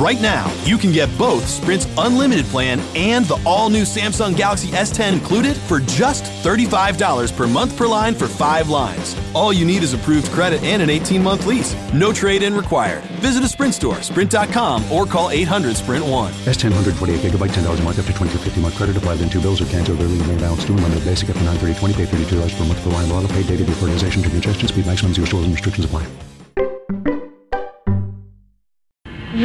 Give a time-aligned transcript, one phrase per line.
[0.00, 5.12] Right now, you can get both Sprint's unlimited plan and the all-new Samsung Galaxy S10
[5.12, 9.14] included for just $35 per month per line for five lines.
[9.34, 11.76] All you need is approved credit and an 18-month lease.
[11.92, 13.04] No trade-in required.
[13.20, 16.30] Visit a Sprint store, sprint.com, or call 800-SPRINT-1.
[16.48, 19.18] S10 128 gigabyte, $10 a month up to 2250 month credit applied.
[19.18, 20.16] Then two bills or canceled early.
[20.24, 20.76] Main balance due.
[20.76, 23.12] Limited basic up to 930 Pay $32 per month per line.
[23.12, 25.16] Auto pay data before organization to congestion speed maximums.
[25.16, 26.06] zero stores and restrictions apply.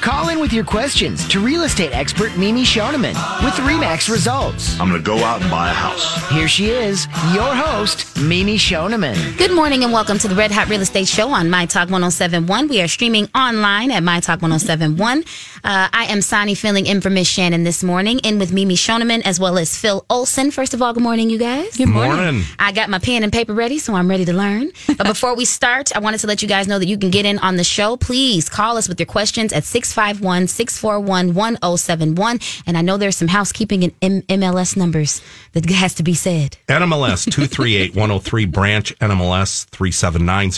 [0.00, 4.78] Call in with your questions to real estate expert Mimi Shoneman with REMAX results.
[4.78, 6.28] I'm going to go out and buy a house.
[6.30, 9.36] Here she is, your host, Mimi Shoneman.
[9.36, 12.68] Good morning and welcome to the Red Hot Real Estate Show on My Talk 1071.
[12.68, 15.24] We are streaming online at My Talk 1071.
[15.64, 19.22] Uh, I am Sonny filling in for Miss Shannon this morning, in with Mimi Shoneman
[19.24, 20.52] as well as Phil Olson.
[20.52, 21.76] First of all, good morning, you guys.
[21.76, 22.16] Good morning.
[22.16, 22.42] morning.
[22.60, 24.70] I got my pen and paper ready, so I'm ready to learn.
[24.98, 27.24] But before we start, I wanted to let you guys know that you can get
[27.24, 27.96] in on the show.
[27.96, 32.38] Please call us with your questions at 651 641 1071.
[32.66, 35.22] And I know there's some housekeeping and M- MLS numbers
[35.52, 36.58] that has to be said.
[36.68, 40.50] NMLS 238 103, branch NMLS 379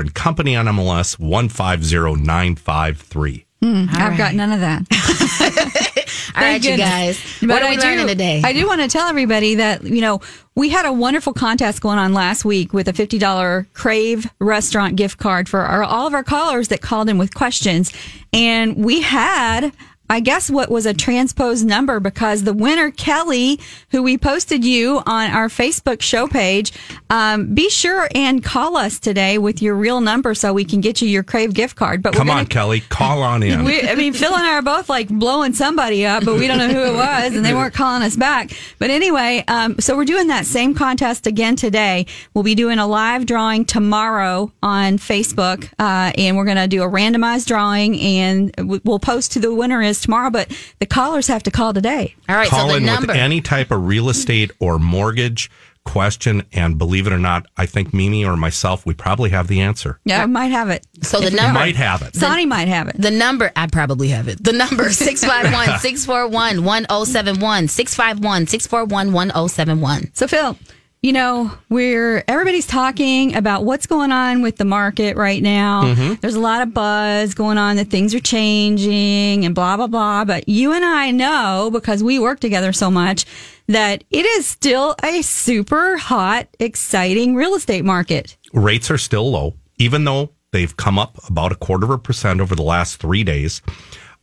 [0.00, 3.46] and company NMLS 150953.
[3.62, 4.18] Mm, I've right.
[4.18, 4.82] got none of that.
[6.34, 7.20] All right, you guys.
[7.40, 8.42] But what are we doing today?
[8.44, 10.20] I do want to tell everybody that, you know,
[10.54, 15.18] we had a wonderful contest going on last week with a $50 Crave restaurant gift
[15.18, 17.92] card for our, all of our callers that called in with questions.
[18.32, 19.72] And we had
[20.12, 23.58] I guess what was a transposed number because the winner, Kelly,
[23.92, 26.70] who we posted you on our Facebook show page,
[27.08, 31.00] um, be sure and call us today with your real number so we can get
[31.00, 32.02] you your Crave gift card.
[32.02, 33.64] But come gonna, on, Kelly, call on in.
[33.64, 36.58] We, I mean, Phil and I are both like blowing somebody up, but we don't
[36.58, 38.52] know who it was, and they weren't calling us back.
[38.78, 42.04] But anyway, um, so we're doing that same contest again today.
[42.34, 46.82] We'll be doing a live drawing tomorrow on Facebook, uh, and we're going to do
[46.82, 51.42] a randomized drawing, and we'll post to the winner is tomorrow, but the callers have
[51.44, 52.14] to call today.
[52.28, 53.08] All right, call so in number.
[53.08, 55.50] with any type of real estate or mortgage
[55.84, 59.60] question, and believe it or not, I think Mimi or myself, we probably have the
[59.62, 59.98] answer.
[60.04, 60.86] Yeah, I might have it.
[61.02, 62.14] So the number might have it.
[62.14, 62.96] Sonny might have it.
[63.00, 64.42] The number I probably have it.
[64.42, 70.16] The number 651-641-1071 651-641-1071.
[70.16, 70.56] So Phil,
[71.02, 75.82] you know, we're everybody's talking about what's going on with the market right now.
[75.82, 76.14] Mm-hmm.
[76.20, 80.24] There's a lot of buzz going on that things are changing and blah blah blah.
[80.24, 83.26] But you and I know because we work together so much
[83.66, 88.36] that it is still a super hot, exciting real estate market.
[88.52, 92.40] Rates are still low, even though they've come up about a quarter of a percent
[92.40, 93.60] over the last three days.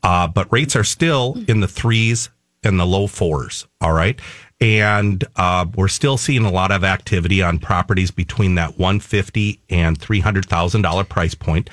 [0.01, 2.29] Uh, but rates are still in the threes
[2.63, 3.68] and the low fours.
[3.81, 4.18] All right
[4.61, 9.97] and uh, we're still seeing a lot of activity on properties between that 150 and
[9.97, 11.69] 300 thousand dollar price point.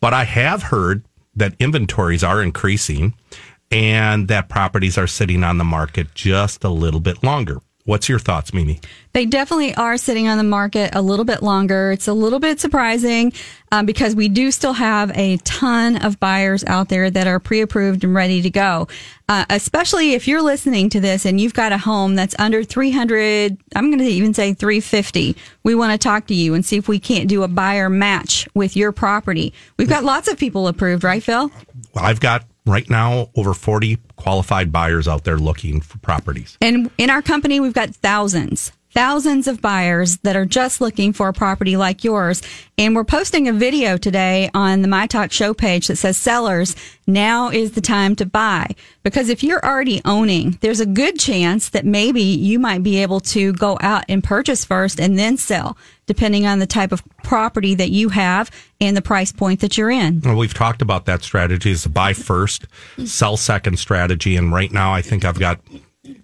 [0.00, 1.04] But I have heard
[1.34, 3.14] that inventories are increasing,
[3.70, 7.60] and that properties are sitting on the market just a little bit longer.
[7.86, 8.80] What's your thoughts, Mimi?
[9.12, 11.92] They definitely are sitting on the market a little bit longer.
[11.92, 13.32] It's a little bit surprising
[13.70, 18.02] um, because we do still have a ton of buyers out there that are pre-approved
[18.02, 18.88] and ready to go.
[19.28, 23.56] Uh, especially if you're listening to this and you've got a home that's under 300,
[23.76, 25.36] I'm going to even say 350.
[25.62, 28.48] We want to talk to you and see if we can't do a buyer match
[28.52, 29.54] with your property.
[29.76, 31.52] We've got lots of people approved, right, Phil?
[31.94, 36.58] I've got right now over 40 qualified buyers out there looking for properties.
[36.60, 41.28] And in our company, we've got thousands, thousands of buyers that are just looking for
[41.28, 42.40] a property like yours.
[42.78, 46.74] And we're posting a video today on the My Talk show page that says sellers,
[47.06, 48.74] now is the time to buy.
[49.02, 53.20] Because if you're already owning, there's a good chance that maybe you might be able
[53.20, 55.76] to go out and purchase first and then sell,
[56.06, 59.90] depending on the type of property that you have and the price point that you're
[59.90, 60.22] in.
[60.22, 62.64] Well, we've talked about that strategy is buy first,
[63.04, 64.36] sell second strategy.
[64.36, 65.60] And right now, I think I've got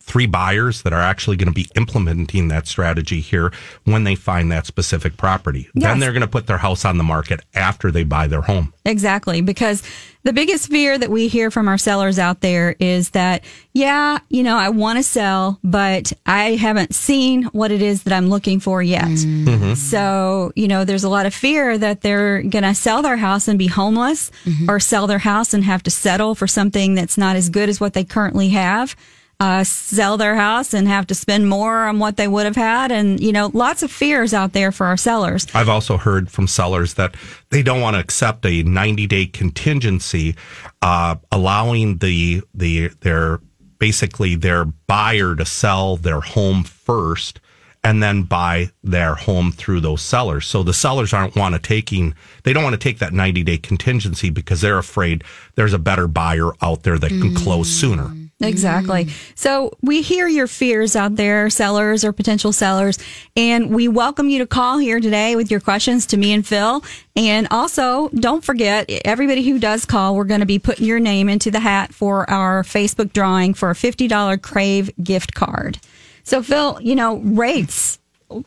[0.01, 3.53] three buyers that are actually going to be implementing that strategy here
[3.85, 5.69] when they find that specific property.
[5.75, 5.85] Yes.
[5.85, 8.73] Then they're going to put their house on the market after they buy their home.
[8.85, 9.41] Exactly.
[9.41, 9.83] Because
[10.25, 13.43] the biggest fear that we hear from our sellers out there is that,
[13.73, 18.13] yeah, you know, I want to sell, but I haven't seen what it is that
[18.13, 19.05] I'm looking for yet.
[19.05, 19.75] Mm-hmm.
[19.75, 23.49] So, you know, there's a lot of fear that they're going to sell their house
[23.49, 24.71] and be homeless mm-hmm.
[24.71, 27.81] or sell their house and have to settle for something that's not as good as
[27.81, 28.95] what they currently have.
[29.43, 32.93] Uh, sell their house and have to spend more on what they would have had.
[32.93, 35.49] And, you know, lots of fears out there for our sellers.
[35.53, 37.17] I've also heard from sellers that
[37.51, 40.37] they don't want to accept a 90 day contingency,
[40.81, 43.41] uh, allowing the the their
[43.79, 47.41] basically their buyer to sell their home first
[47.83, 50.47] and then buy their home through those sellers.
[50.47, 53.59] So the sellers aren't want to taking they don't want to take that 90 day
[53.59, 55.25] contingency because they're afraid
[55.57, 58.13] there's a better buyer out there that can close sooner.
[58.45, 59.09] Exactly.
[59.35, 62.99] So we hear your fears out there, sellers or potential sellers,
[63.37, 66.83] and we welcome you to call here today with your questions to me and Phil.
[67.15, 71.29] And also, don't forget, everybody who does call, we're going to be putting your name
[71.29, 75.79] into the hat for our Facebook drawing for a $50 Crave gift card.
[76.25, 77.99] So, Phil, you know, rates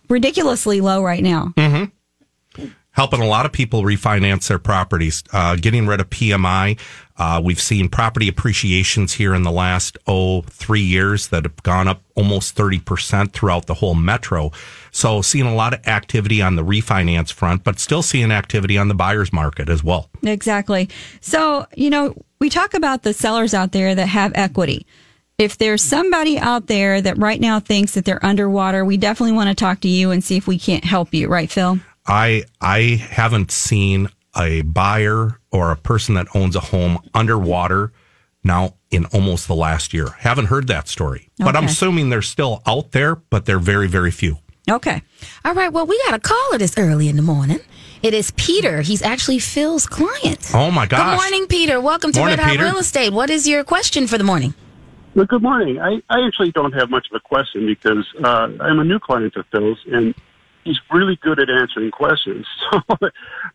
[0.09, 1.53] ridiculously low right now.
[2.95, 6.79] helping a lot of people refinance their properties, uh, getting rid of PMI.
[7.17, 11.87] Uh, we've seen property appreciations here in the last, oh, three years that have gone
[11.87, 14.51] up almost 30% throughout the whole metro.
[14.91, 18.89] So seeing a lot of activity on the refinance front, but still seeing activity on
[18.89, 20.09] the buyer's market as well.
[20.23, 20.89] Exactly.
[21.21, 24.85] So, you know, we talk about the sellers out there that have equity.
[25.37, 29.49] If there's somebody out there that right now thinks that they're underwater, we definitely want
[29.49, 31.79] to talk to you and see if we can't help you, right, Phil?
[32.07, 37.91] I I haven't seen a buyer or a person that owns a home underwater
[38.43, 40.09] now in almost the last year.
[40.19, 44.11] Haven't heard that story, but I'm assuming they're still out there, but they're very very
[44.11, 44.37] few.
[44.69, 45.01] Okay.
[45.43, 45.71] All right.
[45.71, 47.59] Well, we got a caller this early in the morning.
[48.01, 48.81] It is Peter.
[48.81, 50.51] He's actually Phil's client.
[50.53, 50.99] Oh my gosh!
[50.99, 51.81] Good morning, Peter.
[51.81, 53.13] Welcome to Morning, Red Hot Real Estate.
[53.13, 54.53] What is your question for the morning?
[55.15, 55.79] Well, good morning.
[55.79, 59.35] I, I actually don't have much of a question because uh, I'm a new client
[59.37, 60.13] of Phil's, and
[60.65, 62.45] he's really good at answering questions.
[62.71, 62.81] So,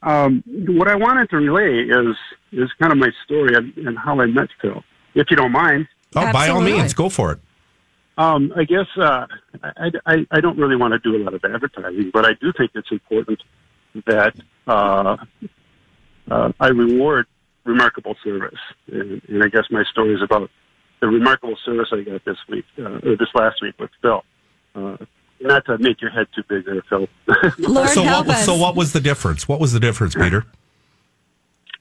[0.02, 2.16] um, what I wanted to relay is
[2.52, 4.82] is kind of my story and, and how I met Phil,
[5.14, 5.88] if you don't mind.
[6.16, 7.40] Oh, by all means, go for it.
[8.16, 9.26] Um, I guess uh,
[9.62, 12.52] I, I, I don't really want to do a lot of advertising, but I do
[12.56, 13.42] think it's important
[14.06, 14.34] that
[14.66, 15.16] uh,
[16.30, 17.26] uh, I reward
[17.64, 18.58] remarkable service.
[18.90, 20.50] And, and I guess my story is about
[21.00, 24.22] the remarkable service I got this week, uh, or this last week with Phil.
[24.74, 24.96] Uh,
[25.40, 27.08] not to make your head too big there, Phil.
[27.58, 28.36] Lord so help what?
[28.36, 28.44] us.
[28.44, 29.48] So what was the difference?
[29.48, 30.44] What was the difference, Peter?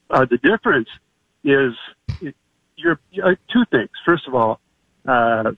[0.10, 0.90] Uh, the difference
[1.44, 1.74] is
[2.76, 3.90] you're, uh, two things.
[4.06, 4.60] First of all,
[5.08, 5.52] uh,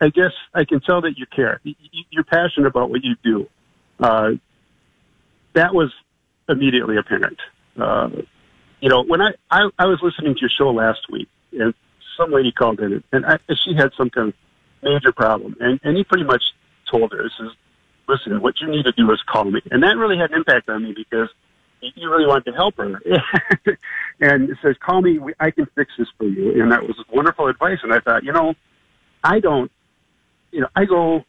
[0.00, 1.60] I guess I can tell that you care.
[1.64, 3.48] Y- y- You're passionate about what you do.
[3.98, 4.32] Uh,
[5.54, 5.92] that was
[6.48, 7.38] immediately apparent.
[7.78, 8.10] Uh,
[8.80, 11.72] you know, when I, I I was listening to your show last week, and
[12.16, 14.34] some lady called in, and I, she had some kind of
[14.82, 16.42] major problem, and and he pretty much
[16.90, 17.52] told her, "This is
[18.08, 20.68] listen, what you need to do is call me," and that really had an impact
[20.68, 21.28] on me because
[21.80, 23.00] you really wanted to help her.
[24.20, 26.60] and it says, call me, I can fix this for you.
[26.62, 27.78] And that was wonderful advice.
[27.82, 28.54] And I thought, you know,
[29.22, 29.70] I don't,
[30.52, 31.24] you know, I go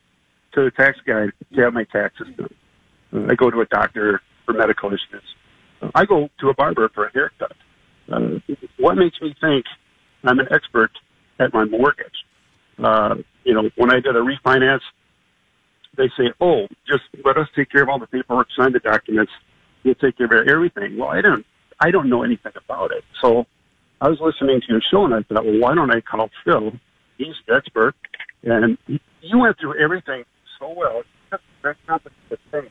[0.54, 3.30] to the tax guy to have my taxes done.
[3.30, 5.24] I go to a doctor for medical issues.
[5.94, 7.56] I go to a barber for a haircut.
[8.12, 8.39] Uh,
[8.80, 9.65] what makes me think
[10.24, 10.92] I'm an expert
[11.39, 12.06] at my mortgage?
[12.81, 14.81] Uh, you know, when I did a refinance,
[15.97, 19.31] they say, "Oh, just let us take care of all the paperwork, sign the documents,
[19.83, 21.45] we'll take care of everything." Well, I don't,
[21.79, 23.03] I don't know anything about it.
[23.21, 23.45] So
[24.01, 26.71] I was listening to your show, and I thought, well, why don't I call Phil?
[27.17, 27.95] He's the expert,
[28.44, 28.77] and
[29.21, 30.23] you went through everything
[30.59, 30.99] so well.
[30.99, 32.67] It's just very complicated thing,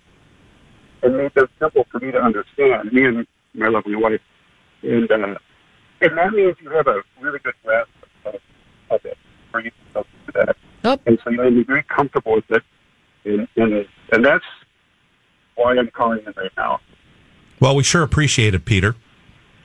[1.02, 2.92] and made them simple for me to understand.
[2.92, 4.20] Me and my lovely wife,
[4.82, 5.34] and uh,
[6.00, 7.90] and that means you have a really good grasp
[8.24, 8.34] of,
[8.90, 9.18] of it
[9.50, 10.56] for you to through that.
[10.84, 10.98] Oh.
[11.06, 12.62] And so you made me very comfortable with it,
[13.26, 14.44] and and and that's
[15.56, 16.80] why I'm calling in right now.
[17.60, 18.96] Well, we sure appreciate it, Peter.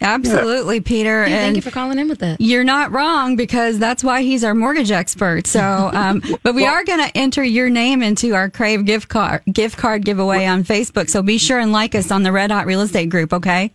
[0.01, 1.21] Absolutely, Peter.
[1.21, 2.41] Yeah, and thank you for calling in with that.
[2.41, 5.45] You're not wrong because that's why he's our mortgage expert.
[5.45, 9.43] So, um, but we are going to enter your name into our Crave gift card
[9.51, 11.09] gift card giveaway on Facebook.
[11.09, 13.31] So be sure and like us on the Red Hot Real Estate Group.
[13.31, 13.71] Okay.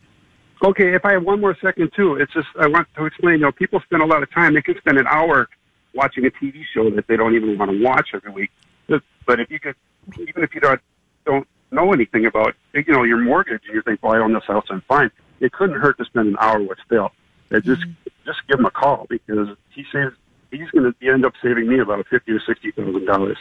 [0.65, 3.35] Okay, if I have one more second too, it's just I want to explain.
[3.35, 4.55] You know, people spend a lot of time.
[4.55, 5.49] They can spend an hour
[5.95, 8.51] watching a TV show that they don't even want to watch every week.
[8.89, 9.75] But, but if you could,
[10.19, 10.81] even if you don't
[11.25, 14.45] don't know anything about you know your mortgage, and you think, well, I own this
[14.45, 15.11] house, I'm fine.
[15.41, 17.11] It couldn't hurt to spend an hour with Phil.
[17.51, 18.09] And just mm-hmm.
[18.25, 20.15] just give him a call because he saves
[20.51, 23.39] he's going to end up saving me about fifty or sixty thousand dollars.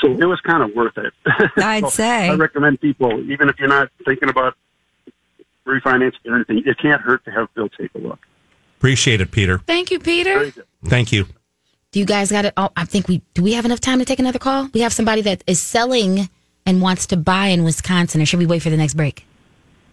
[0.00, 1.12] So it was kind of worth it.
[1.58, 2.28] I'd So say.
[2.28, 4.54] I recommend people, even if you're not thinking about
[5.66, 8.18] refinancing or anything, it can't hurt to have Phil take a look.
[8.78, 9.58] Appreciate it, Peter.
[9.58, 10.38] Thank you, Peter.
[10.38, 10.64] Very good.
[10.86, 11.26] Thank you.
[11.92, 12.54] Do you guys got it?
[12.56, 13.42] Oh, I think we do.
[13.42, 14.68] We have enough time to take another call.
[14.72, 16.28] We have somebody that is selling
[16.64, 19.26] and wants to buy in Wisconsin, or should we wait for the next break?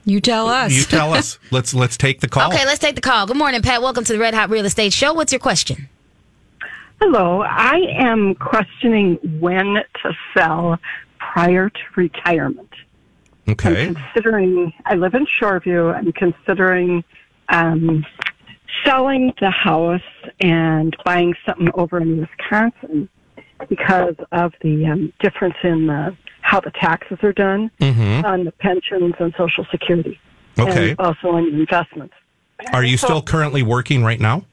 [0.05, 0.71] You tell us.
[0.71, 1.39] You tell us.
[1.51, 2.53] Let's let's take the call.
[2.53, 3.25] Okay, let's take the call.
[3.25, 3.81] Good morning, Pat.
[3.81, 5.11] Welcome to the Red Hot Real Estate Show.
[5.13, 5.89] What's your question?
[7.01, 7.41] Hello.
[7.41, 10.77] I am questioning when to sell
[11.17, 12.71] prior to retirement.
[13.49, 13.87] Okay.
[13.87, 15.93] I'm considering, I live in Shoreview.
[15.95, 17.03] I'm considering
[17.49, 18.05] um,
[18.85, 20.01] selling the house
[20.39, 23.09] and buying something over in Wisconsin
[23.69, 28.23] because of the um, difference in the, how the taxes are done Mhm.
[28.23, 30.19] on the pensions and Social Security.
[30.59, 30.91] Okay.
[30.91, 32.13] And also on investments.
[32.73, 34.43] Are you still currently working right now?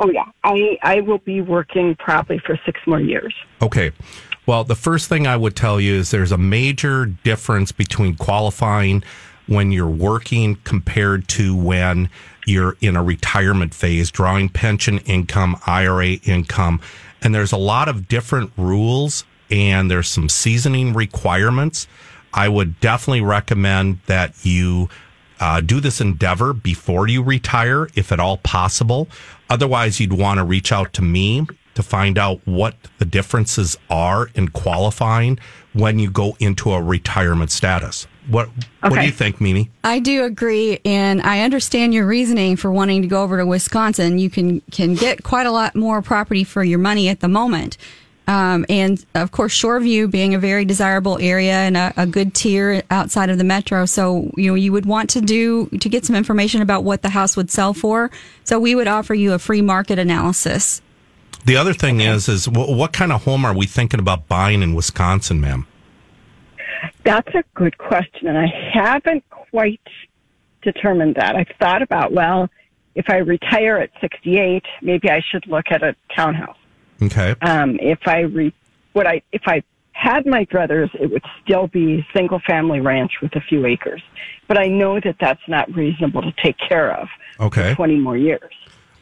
[0.00, 0.24] Oh, yeah.
[0.44, 3.34] I, I will be working probably for six more years.
[3.62, 3.92] Okay.
[4.46, 9.02] Well, the first thing I would tell you is there's a major difference between qualifying
[9.46, 12.08] when you're working compared to when
[12.46, 16.80] you're in a retirement phase, drawing pension income, IRA income.
[17.22, 21.86] And there's a lot of different rules and there's some seasoning requirements.
[22.32, 24.88] I would definitely recommend that you
[25.40, 29.08] uh, do this endeavor before you retire, if at all possible.
[29.50, 34.30] Otherwise, you'd want to reach out to me to find out what the differences are
[34.34, 35.38] in qualifying
[35.74, 38.06] when you go into a retirement status.
[38.28, 38.48] What
[38.80, 39.70] What do you think, Mimi?
[39.84, 44.18] I do agree, and I understand your reasoning for wanting to go over to Wisconsin.
[44.18, 47.76] You can can get quite a lot more property for your money at the moment,
[48.26, 52.82] um, and of course, Shoreview being a very desirable area and a, a good tier
[52.90, 53.86] outside of the metro.
[53.86, 57.10] So you know you would want to do to get some information about what the
[57.10, 58.10] house would sell for.
[58.44, 60.82] So we would offer you a free market analysis.
[61.44, 64.62] The other thing is, is what, what kind of home are we thinking about buying
[64.62, 65.68] in Wisconsin, ma'am?
[67.04, 69.80] That's a good question, and I haven't quite
[70.62, 71.36] determined that.
[71.36, 72.48] I've thought about, well,
[72.94, 76.56] if I retire at 68, maybe I should look at a townhouse.
[77.02, 77.34] Okay.
[77.42, 78.52] Um, if I re,
[78.94, 83.34] what I if I had my brothers, it would still be single family ranch with
[83.36, 84.02] a few acres.
[84.48, 87.08] But I know that that's not reasonable to take care of
[87.40, 87.70] Okay.
[87.70, 88.52] for 20 more years.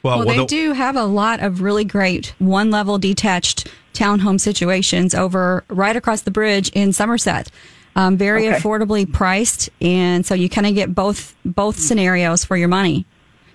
[0.04, 3.68] Well, Well, well, they the- do have a lot of really great one level detached
[3.94, 7.50] townhome situations over right across the bridge in Somerset.
[7.96, 8.58] Um, very Okay.
[8.58, 13.06] affordably priced, and so you kind of get both both scenarios for your money.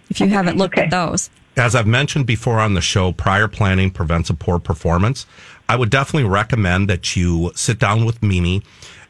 [0.09, 3.91] If you haven't looked at those, As I've mentioned before on the show, prior planning
[3.91, 5.25] prevents a poor performance.
[5.67, 8.63] I would definitely recommend that you sit down with Mimi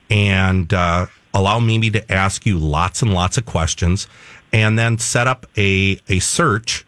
[0.09, 4.07] and uh, allow Mimi to ask you lots and lots of questions
[4.51, 6.85] and then set up a, a search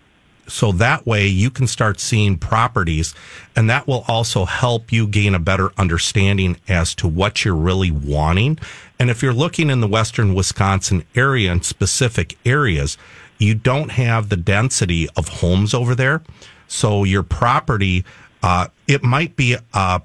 [0.52, 3.16] so that way you can start seeing properties
[3.56, 7.90] and that will also help you gain a better understanding as to what you're really
[7.90, 8.60] wanting.
[9.00, 12.98] And if you're looking in the western Wisconsin area and specific areas,
[13.38, 16.22] you don't have the density of homes over there.
[16.68, 18.04] So your property,
[18.44, 20.02] uh, it might be a,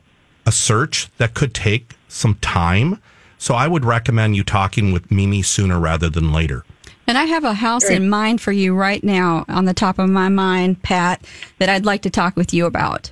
[0.47, 3.03] a search that could take some time.
[3.37, 6.65] So I would recommend you talking with Mimi sooner rather than later.
[7.07, 10.09] And I have a house in mind for you right now on the top of
[10.09, 11.25] my mind, Pat,
[11.59, 13.11] that I'd like to talk with you about.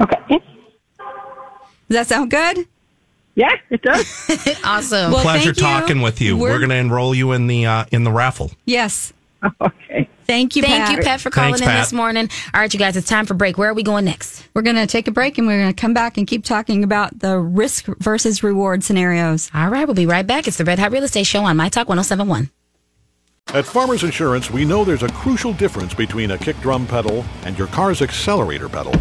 [0.00, 0.40] Okay.
[0.98, 2.66] Does that sound good?
[3.36, 4.60] Yeah, it does.
[4.64, 5.12] awesome.
[5.12, 5.62] Well, Pleasure thank you.
[5.62, 6.36] talking with you.
[6.36, 8.50] We're, We're- going to enroll you in the uh, in the raffle.
[8.64, 9.12] Yes.
[9.60, 10.08] Okay.
[10.26, 10.96] Thank you, Thank Pat.
[10.96, 11.82] you, Pat, for calling Thanks, in Pat.
[11.84, 12.28] this morning.
[12.52, 13.58] All right, you guys, it's time for break.
[13.58, 14.46] Where are we going next?
[14.54, 16.82] We're going to take a break and we're going to come back and keep talking
[16.84, 19.50] about the risk versus reward scenarios.
[19.54, 20.48] All right, we'll be right back.
[20.48, 22.50] It's the Red Hot Real Estate Show on My Talk 1071.
[23.48, 27.56] At Farmers Insurance, we know there's a crucial difference between a kick drum pedal and
[27.58, 28.94] your car's accelerator pedal.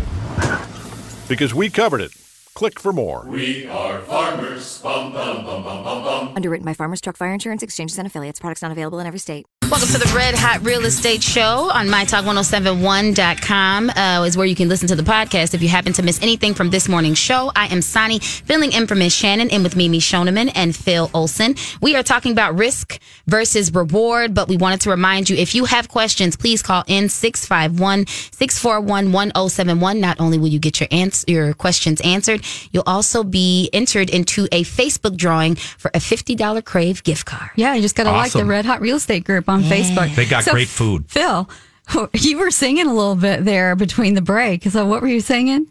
[1.29, 2.11] Because we covered it.
[2.53, 3.25] Click for more.
[3.27, 4.79] We are farmers.
[4.81, 6.33] Bum, bum, bum, bum, bum, bum.
[6.35, 8.39] Underwritten by Farmers Truck Fire Insurance Exchanges and Affiliates.
[8.39, 9.47] Products not available in every state.
[9.73, 14.69] Welcome to the Red Hot Real Estate Show on mytalk1071.com uh, is where you can
[14.69, 17.51] listen to the podcast if you happen to miss anything from this morning's show.
[17.55, 21.55] I am Sonny, filling in for Miss Shannon and with Mimi Shoneman and Phil Olson.
[21.81, 25.65] We are talking about risk versus reward, but we wanted to remind you if you
[25.65, 29.99] have questions, please call in 651-641-1071.
[29.99, 34.47] Not only will you get your ans- your questions answered, you'll also be entered into
[34.51, 37.49] a Facebook drawing for a $50 Crave gift card.
[37.55, 40.15] Yeah, you just got to like the Red Hot Real Estate Group on Facebook.
[40.15, 41.05] They got So, great food.
[41.09, 41.49] Phil,
[42.13, 44.63] you were singing a little bit there between the break.
[44.65, 45.67] So what were you singing?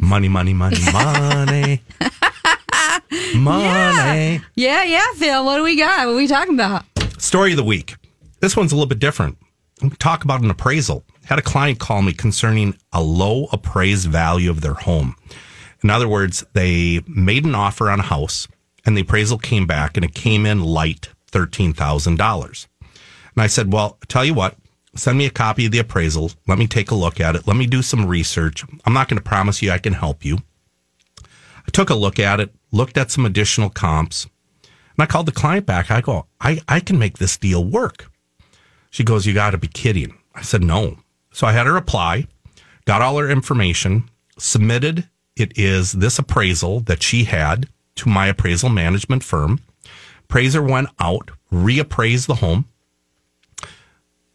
[0.00, 1.80] Money, money, money, money.
[3.34, 4.40] money.
[4.54, 5.44] Yeah, yeah, yeah, Phil.
[5.44, 6.06] What do we got?
[6.06, 6.84] What are we talking about?
[7.18, 7.96] Story of the week.
[8.40, 9.38] This one's a little bit different.
[9.98, 11.04] Talk about an appraisal.
[11.24, 15.16] Had a client call me concerning a low appraised value of their home.
[15.82, 18.48] In other words, they made an offer on a house
[18.84, 22.66] and the appraisal came back and it came in light $13,000.
[22.80, 22.90] And
[23.36, 24.56] I said, well, tell you what,
[24.94, 26.30] send me a copy of the appraisal.
[26.46, 27.46] Let me take a look at it.
[27.46, 28.64] Let me do some research.
[28.84, 30.38] I'm not going to promise you I can help you.
[31.20, 34.26] I took a look at it, looked at some additional comps,
[34.64, 35.90] and I called the client back.
[35.90, 38.10] I go, I, I can make this deal work.
[38.90, 40.16] She goes, You got to be kidding.
[40.34, 40.98] I said, No.
[41.32, 42.28] So I had her apply.
[42.86, 45.08] got all her information, submitted.
[45.36, 49.60] It is this appraisal that she had to my appraisal management firm.
[50.28, 52.66] Appraiser went out, reappraised the home.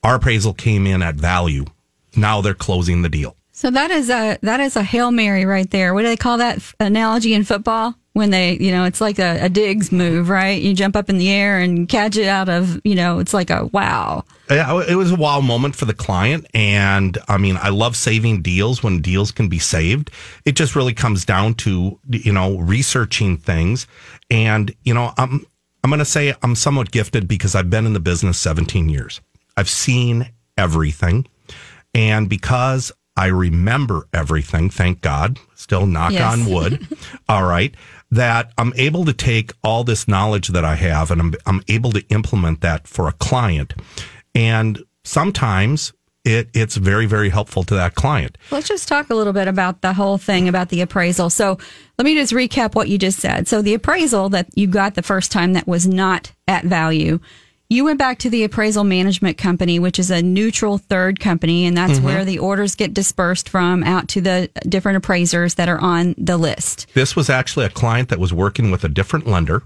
[0.03, 1.65] Our appraisal came in at value.
[2.15, 3.35] Now they're closing the deal.
[3.51, 5.93] So that is a that is a hail mary right there.
[5.93, 7.95] What do they call that f- analogy in football?
[8.13, 10.61] When they, you know, it's like a, a Diggs move, right?
[10.61, 13.49] You jump up in the air and catch it out of, you know, it's like
[13.49, 14.25] a wow.
[14.49, 16.45] Yeah, It was a wow moment for the client.
[16.53, 20.11] And I mean, I love saving deals when deals can be saved.
[20.43, 23.87] It just really comes down to, you know, researching things.
[24.29, 25.45] And, you know, I'm,
[25.83, 29.19] I'm going to say I'm somewhat gifted because I've been in the business 17 years.
[29.57, 31.27] I've seen everything.
[31.93, 36.33] And because I remember everything, thank God, still knock Yes.
[36.33, 36.87] on wood.
[37.29, 37.75] all right.
[38.11, 41.91] That I'm able to take all this knowledge that I have and I'm, I'm able
[41.93, 43.73] to implement that for a client.
[44.35, 45.93] And sometimes
[46.23, 48.37] it, it's very, very helpful to that client.
[48.51, 51.29] Let's just talk a little bit about the whole thing about the appraisal.
[51.29, 51.57] So
[51.97, 53.47] let me just recap what you just said.
[53.47, 57.19] So the appraisal that you got the first time that was not at value,
[57.69, 61.75] you went back to the appraisal management company, which is a neutral third company, and
[61.75, 62.03] that's Mhm.
[62.03, 66.37] where the orders get dispersed from out to the different appraisers that are on the
[66.37, 66.85] list.
[66.93, 69.63] This was actually a client that was working with a different lender,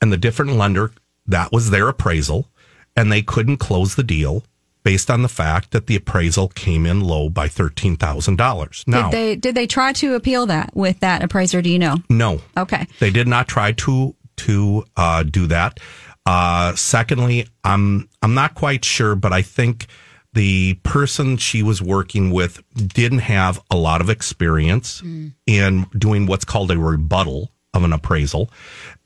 [0.00, 0.92] and the different lender,
[1.26, 2.48] that was their appraisal,
[2.96, 4.44] and they couldn't close the deal
[4.82, 8.86] based on the fact that the appraisal came in low by $13,000.
[8.86, 11.60] Now, Did they did they try to appeal that with that appraiser?
[11.62, 11.96] Do you know?
[12.08, 12.40] no.
[12.56, 12.86] Okay.
[13.00, 15.80] They did not try to to uh, do that.
[16.24, 19.86] Uh, secondly, I'm I'm not quite sure, but I think
[20.34, 25.02] the person she was working with didn't have a lot of experience
[25.46, 28.50] in doing what's called a rebuttal of an appraisal,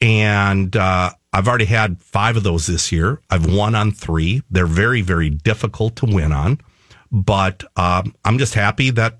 [0.00, 3.20] and uh, I've already had five of those this year.
[3.30, 4.42] I've won on three.
[4.50, 6.60] They're very very difficult to win on,
[7.10, 9.18] but um, I'm just happy that,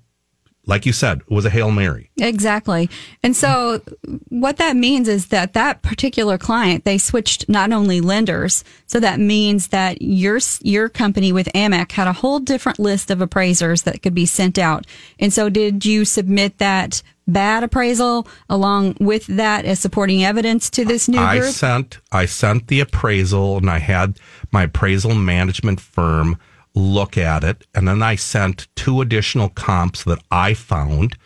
[0.65, 2.09] like you said, it was a hail mary.
[2.17, 2.89] Exactly.
[3.21, 3.81] And so
[4.29, 8.63] what that means is that that particular client, they switched not only lenders.
[8.85, 13.19] So that means that your, your company with Amac had a whole different list of
[13.19, 14.87] appraisers that could be sent out.
[15.19, 20.85] And so did you submit that bad appraisal along with that as supporting evidence to
[20.85, 21.53] this new I group?
[21.53, 24.19] sent I sent the appraisal and I had
[24.51, 26.37] my appraisal management firm
[26.75, 31.17] look at it and then I sent two additional comps that I found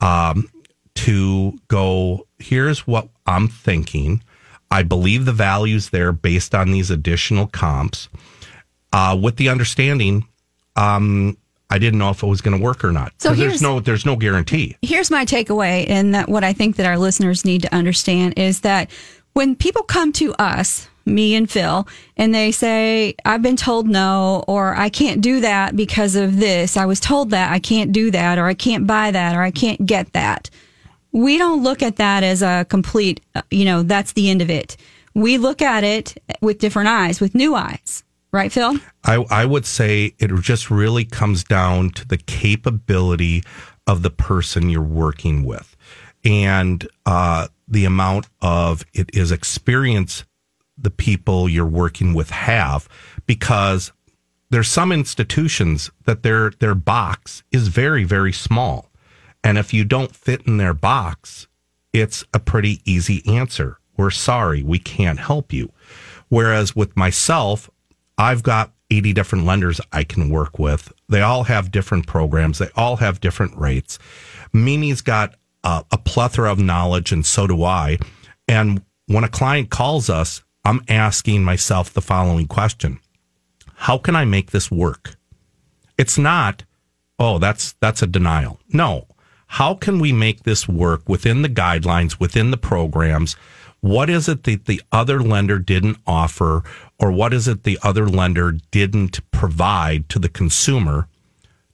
[0.00, 0.48] um,
[0.96, 4.22] to go here's what I'm thinking.
[4.70, 8.08] I believe the values there based on these additional comps
[8.92, 10.26] uh, with the understanding
[10.76, 11.36] um,
[11.74, 13.12] I didn't know if it was going to work or not.
[13.18, 14.76] So there's no there's no guarantee.
[14.80, 18.60] here's my takeaway and that what I think that our listeners need to understand is
[18.60, 18.92] that
[19.32, 24.44] when people come to us, me and Phil, and they say, I've been told no,
[24.46, 26.76] or I can't do that because of this.
[26.76, 29.50] I was told that I can't do that, or I can't buy that, or I
[29.50, 30.50] can't get that.
[31.10, 34.48] We don't look at that as a complete, uh, you know, that's the end of
[34.48, 34.76] it.
[35.12, 38.04] We look at it with different eyes, with new eyes.
[38.34, 38.80] Right, Phil?
[39.04, 43.44] I, I would say it just really comes down to the capability
[43.86, 45.76] of the person you're working with.
[46.24, 50.24] And uh, the amount of it is experience
[50.76, 52.88] the people you're working with have
[53.24, 53.92] because
[54.50, 58.90] there's some institutions that their their box is very very small.
[59.44, 61.46] And if you don't fit in their box
[61.92, 63.78] it's a pretty easy answer.
[63.96, 65.70] We're sorry we can't help you.
[66.28, 67.70] Whereas with myself
[68.18, 70.92] I've got 80 different lenders I can work with.
[71.08, 72.58] They all have different programs.
[72.58, 73.98] They all have different rates.
[74.52, 77.98] Mimi's got a, a plethora of knowledge and so do I.
[78.46, 83.00] And when a client calls us, I'm asking myself the following question.
[83.74, 85.16] How can I make this work?
[85.98, 86.64] It's not,
[87.18, 88.60] oh, that's, that's a denial.
[88.72, 89.08] No.
[89.46, 93.34] How can we make this work within the guidelines, within the programs?
[93.80, 96.62] What is it that the other lender didn't offer,
[97.04, 101.06] or what is it the other lender didn't provide to the consumer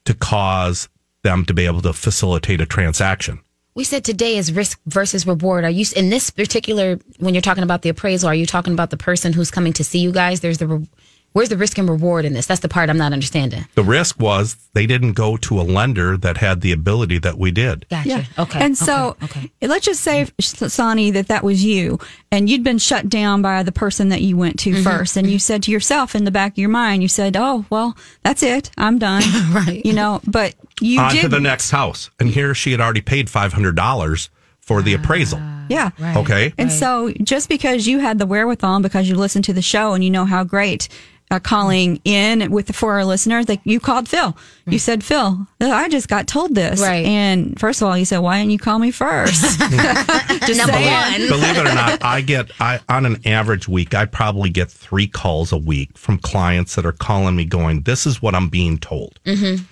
[0.05, 0.89] to cause
[1.23, 3.39] them to be able to facilitate a transaction?
[3.77, 5.63] We said today is risk versus reward.
[5.63, 8.29] Are you in this particular when you're talking about the appraisal?
[8.29, 10.41] Are you talking about the person who's coming to see you guys?
[10.41, 10.85] There's the
[11.33, 12.47] where's the risk and reward in this?
[12.47, 13.65] That's the part I'm not understanding.
[13.75, 17.51] The risk was they didn't go to a lender that had the ability that we
[17.51, 17.87] did.
[17.89, 18.25] Gotcha.
[18.39, 18.61] Okay.
[18.61, 19.17] And so
[19.63, 21.99] let's just say, Sonny, that that was you
[22.33, 24.83] and you'd been shut down by the person that you went to Mhm.
[24.85, 25.17] first.
[25.17, 27.97] And you said to yourself in the back of your mind, you said, Oh, well,
[28.23, 28.71] that's it.
[28.77, 29.23] I'm done.
[29.53, 29.85] right.
[29.85, 31.23] You know, but you On did.
[31.23, 32.11] to the next house.
[32.19, 34.29] And here she had already paid $500
[34.61, 35.41] for the appraisal.
[35.69, 35.91] Yeah.
[36.17, 36.53] Okay.
[36.59, 39.93] And so just because you had the wherewithal and because you listened to the show
[39.95, 40.89] and you know how great
[41.31, 44.37] uh, calling in with the for our listeners that you called Phil.
[44.67, 46.81] You said, Phil, I just got told this.
[46.81, 47.05] Right.
[47.07, 49.43] And first of all, you said, why didn't you call me first?
[49.61, 51.21] just Number saying.
[51.21, 51.29] one.
[51.29, 55.07] Believe it or not, I get I on an average week, I probably get three
[55.07, 58.79] calls a week from clients that are calling me going, "This is what I'm being
[58.79, 59.63] told," Mm-hmm.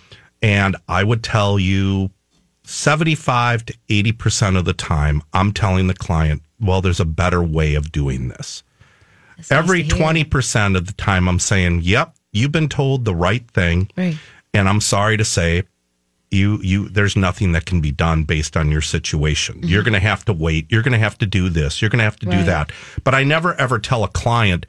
[0.43, 2.11] and I would tell you,
[2.65, 7.43] seventy-five to eighty percent of the time, I'm telling the client, "Well, there's a better
[7.43, 8.63] way of doing this."
[9.51, 13.91] Every twenty percent of the time, I'm saying, "Yep, you've been told the right thing,"
[13.97, 14.17] Right.
[14.55, 15.63] and I'm sorry to say,
[16.31, 19.61] you you there's nothing that can be done based on your situation.
[19.63, 20.67] You're going to have to wait.
[20.71, 21.81] You're going to have to do this.
[21.81, 22.71] You're going to have to do that.
[23.05, 24.67] But I never ever tell a client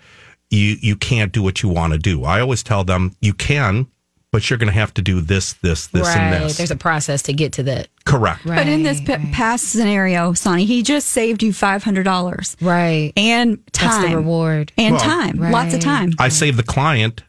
[0.49, 2.23] you you can't do what you want to do.
[2.23, 3.87] I always tell them you can,
[4.31, 6.17] but you're going to have to do this this this right.
[6.17, 6.57] and this.
[6.57, 7.87] There's a process to get to that.
[8.05, 8.45] Correct.
[8.45, 12.55] Right, But in this p- past scenario, Sonny, he just saved you five hundred dollars,
[12.61, 13.11] right?
[13.17, 14.71] And time, That's the reward.
[14.77, 16.11] and Well- time, lots of time.
[16.19, 17.23] I saved the client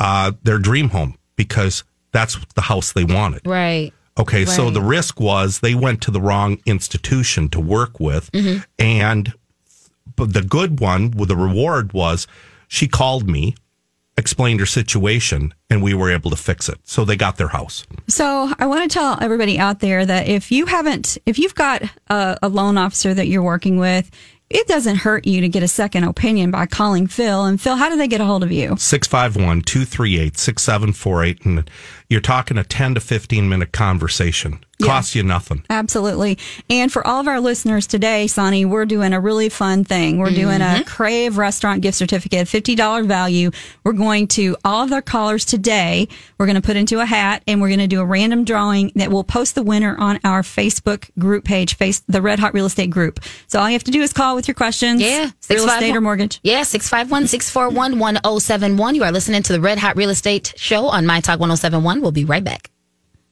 [0.00, 3.42] uh, their dream home because that's the house they wanted.
[3.46, 3.92] Right.
[4.18, 8.64] Okay, so the risk was they went to the wrong institution to work with, Mhm.
[8.78, 9.34] and
[10.16, 12.26] but the good one, well, the reward was
[12.68, 13.54] she called me,
[14.16, 16.78] explained her situation, and we were able to fix it.
[16.84, 17.86] So they got their house.
[18.08, 21.82] So I want to tell everybody out there that if you haven't, if you've got
[22.08, 24.10] a, a loan officer that you're working with,
[24.48, 27.44] it doesn't hurt you to get a second opinion by calling Phil.
[27.44, 28.76] And Phil, how do they get a hold of you?
[28.78, 31.44] 651 238 6748.
[31.44, 31.70] And
[32.08, 34.60] you're talking a 10 to 15 minute conversation.
[34.82, 35.64] Costs you nothing.
[35.70, 36.38] Absolutely.
[36.68, 40.18] And for all of our listeners today, Sonny, we're doing a really fun thing.
[40.18, 40.82] We're doing a mm-hmm.
[40.82, 43.52] Crave restaurant gift certificate, $50 value.
[43.84, 46.08] We're going to all of our callers today.
[46.36, 48.92] We're going to put into a hat and we're going to do a random drawing
[48.96, 52.66] that will post the winner on our Facebook group page, face the Red Hot Real
[52.66, 53.20] Estate group.
[53.46, 55.00] So all you have to do is call with your questions.
[55.00, 55.30] Yeah.
[55.48, 56.38] Real estate or mortgage.
[56.42, 58.94] Yeah, 651 641 1071.
[58.94, 61.95] You are listening to the Red Hot Real Estate Show on My Talk 1071.
[62.00, 62.70] We'll be right back.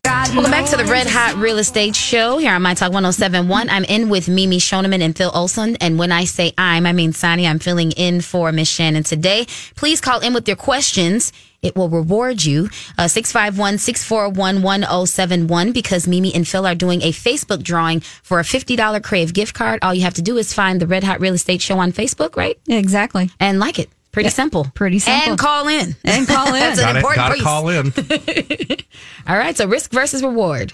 [0.05, 3.70] Welcome back to the Red Hot Real Estate Show here on My Talk 1071.
[3.70, 5.77] I'm in with Mimi Shoneman and Phil Olson.
[5.77, 7.46] And when I say I'm, I mean Sonny.
[7.46, 9.46] I'm filling in for Miss Shannon today.
[9.77, 11.33] Please call in with your questions.
[11.62, 12.68] It will reward you.
[12.98, 18.42] Uh, 651 641 1071 because Mimi and Phil are doing a Facebook drawing for a
[18.42, 19.79] $50 Crave gift card.
[19.83, 22.37] All you have to do is find the Red Hot Real Estate Show on Facebook,
[22.37, 22.59] right?
[22.68, 23.31] Exactly.
[23.40, 23.88] And like it.
[24.14, 24.66] Pretty simple.
[24.74, 25.29] Pretty simple.
[25.31, 25.94] And call in.
[26.05, 26.53] And call in.
[26.55, 27.42] That's an Gotta, important gotta piece.
[27.42, 28.79] call in.
[29.29, 29.55] All right.
[29.57, 30.72] So risk versus reward.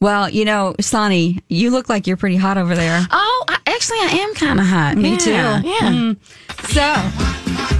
[0.00, 3.06] Well, you know, Sonny, you look like you're pretty hot over there.
[3.10, 4.96] Oh, I, actually, I am kind of hot.
[4.96, 5.30] Me Yeah, too.
[5.32, 6.14] Yeah.
[6.14, 6.16] Mm.
[7.74, 7.79] So.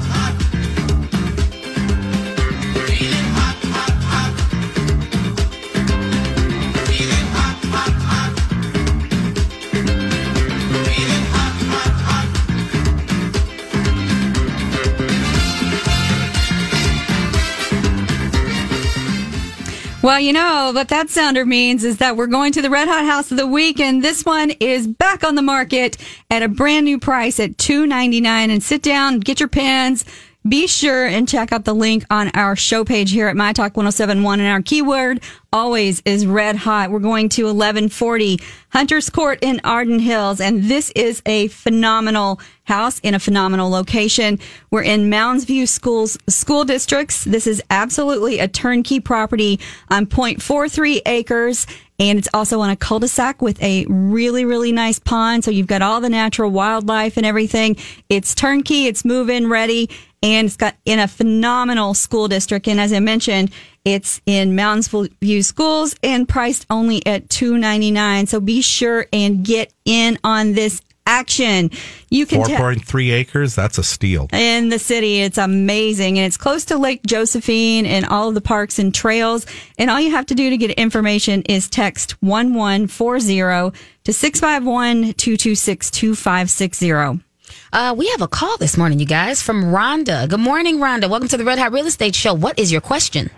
[20.02, 23.04] Well, you know what that sounder means is that we're going to the Red Hot
[23.04, 25.98] House of the Week, and this one is back on the market
[26.30, 28.50] at a brand new price at two ninety nine.
[28.50, 30.06] And sit down, get your pens.
[30.48, 33.76] Be sure and check out the link on our show page here at My Talk
[33.76, 34.40] 1071.
[34.40, 35.20] And our keyword
[35.52, 36.90] always is red hot.
[36.90, 40.40] We're going to 1140 Hunter's Court in Arden Hills.
[40.40, 44.38] And this is a phenomenal house in a phenomenal location.
[44.70, 47.24] We're in Mounds View Schools, school districts.
[47.24, 51.66] This is absolutely a turnkey property on 0.43 acres.
[51.98, 55.44] And it's also on a cul-de-sac with a really, really nice pond.
[55.44, 57.76] So you've got all the natural wildlife and everything.
[58.08, 58.86] It's turnkey.
[58.86, 59.90] It's move-in ready
[60.22, 62.68] and it's got in a phenomenal school district.
[62.68, 63.50] And as I mentioned,
[63.84, 68.26] it's in Mounds View Schools and priced only at two ninety nine.
[68.26, 71.70] So be sure and get in on this action.
[72.10, 73.54] You can 4.3 acres.
[73.54, 74.28] That's a steal.
[74.32, 75.20] in the city.
[75.20, 76.18] It's amazing.
[76.18, 79.44] And it's close to Lake Josephine and all of the parks and trails.
[79.78, 85.90] And all you have to do to get information is text 1140 to 651 226
[85.90, 87.29] 2560.
[87.72, 90.28] Uh, we have a call this morning, you guys, from Rhonda.
[90.28, 91.08] Good morning, Rhonda.
[91.08, 92.34] Welcome to the Red Hot Real Estate Show.
[92.34, 93.30] What is your question?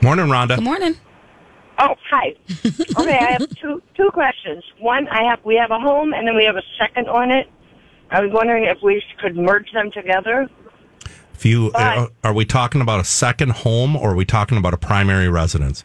[0.00, 0.54] Morning, Rhonda.
[0.56, 0.96] Good morning.
[1.78, 2.34] Oh, hi.
[2.98, 4.62] Okay, I have two two questions.
[4.78, 7.48] One, I have we have a home, and then we have a second on it.
[8.10, 10.48] I was wondering if we could merge them together.
[11.34, 14.74] If you uh, are we talking about a second home or are we talking about
[14.74, 15.84] a primary residence?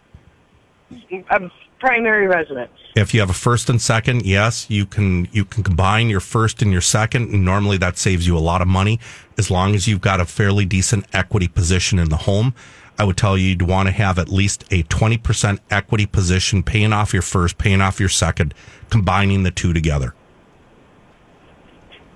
[1.30, 1.40] A
[1.80, 2.72] primary residence.
[2.96, 6.62] If you have a first and second, yes, you can you can combine your first
[6.62, 9.02] and your second, and normally that saves you a lot of money
[9.38, 12.56] as long as you've got a fairly decent equity position in the home.
[12.98, 16.94] I would tell you you'd want to have at least a 20% equity position, paying
[16.94, 18.54] off your first, paying off your second,
[18.90, 20.16] combining the two together.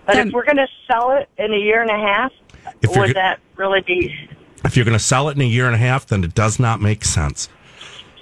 [0.05, 2.31] But if um, we're going to sell it in a year and a half,
[2.81, 4.15] If would that really be?
[4.63, 6.59] if you're going to sell it in a year and a half, then it does
[6.59, 7.49] not make sense.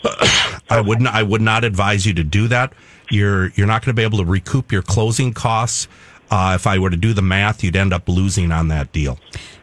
[0.70, 1.08] I wouldn't.
[1.08, 2.74] I would not advise you to do that.
[3.10, 5.88] You're you're not going to be able to recoup your closing costs.
[6.30, 9.18] Uh, if I were to do the math, you'd end up losing on that deal.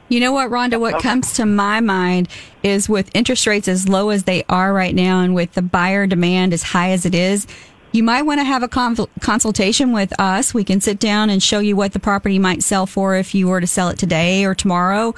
[0.09, 0.81] You know what, Rhonda?
[0.81, 2.29] What comes to my mind
[2.63, 6.07] is with interest rates as low as they are right now and with the buyer
[6.07, 7.47] demand as high as it is,
[7.93, 10.53] you might want to have a consultation with us.
[10.53, 13.49] We can sit down and show you what the property might sell for if you
[13.49, 15.15] were to sell it today or tomorrow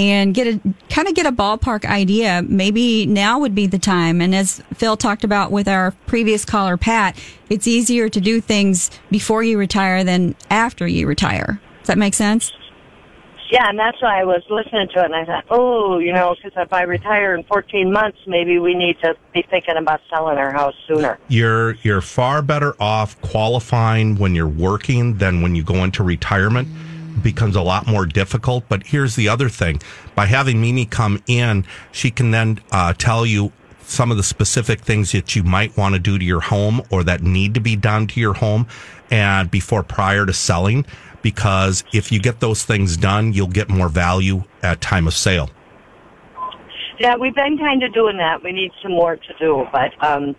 [0.00, 2.42] and get a kind of get a ballpark idea.
[2.48, 4.22] Maybe now would be the time.
[4.22, 7.18] And as Phil talked about with our previous caller, Pat,
[7.50, 11.60] it's easier to do things before you retire than after you retire.
[11.80, 12.50] Does that make sense?
[13.50, 16.36] Yeah, and that's why I was listening to it, and I thought, oh, you know,
[16.36, 20.38] because if I retire in 14 months, maybe we need to be thinking about selling
[20.38, 21.18] our house sooner.
[21.26, 26.68] You're you're far better off qualifying when you're working than when you go into retirement.
[27.22, 28.64] Becomes a lot more difficult.
[28.68, 29.80] But here's the other thing:
[30.14, 33.52] by having Mimi come in, she can then uh, tell you
[33.82, 37.02] some of the specific things that you might want to do to your home or
[37.02, 38.66] that need to be done to your home
[39.10, 40.86] and before prior to selling
[41.22, 45.50] because if you get those things done you'll get more value at time of sale
[47.00, 48.42] Yeah, we've been kind of doing that.
[48.44, 50.36] We need some more to do, but um,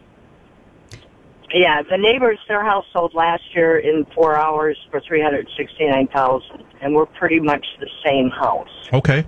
[1.53, 6.07] yeah, the neighbors, their house sold last year in four hours for three hundred sixty-nine
[6.07, 8.69] thousand, and we're pretty much the same house.
[8.93, 9.25] okay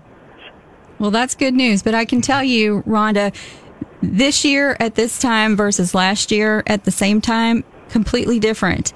[0.99, 1.83] Well, that's good news.
[1.83, 3.36] But I can tell you, Rhonda,
[4.01, 8.93] this year at this time versus last year at the same time, completely different.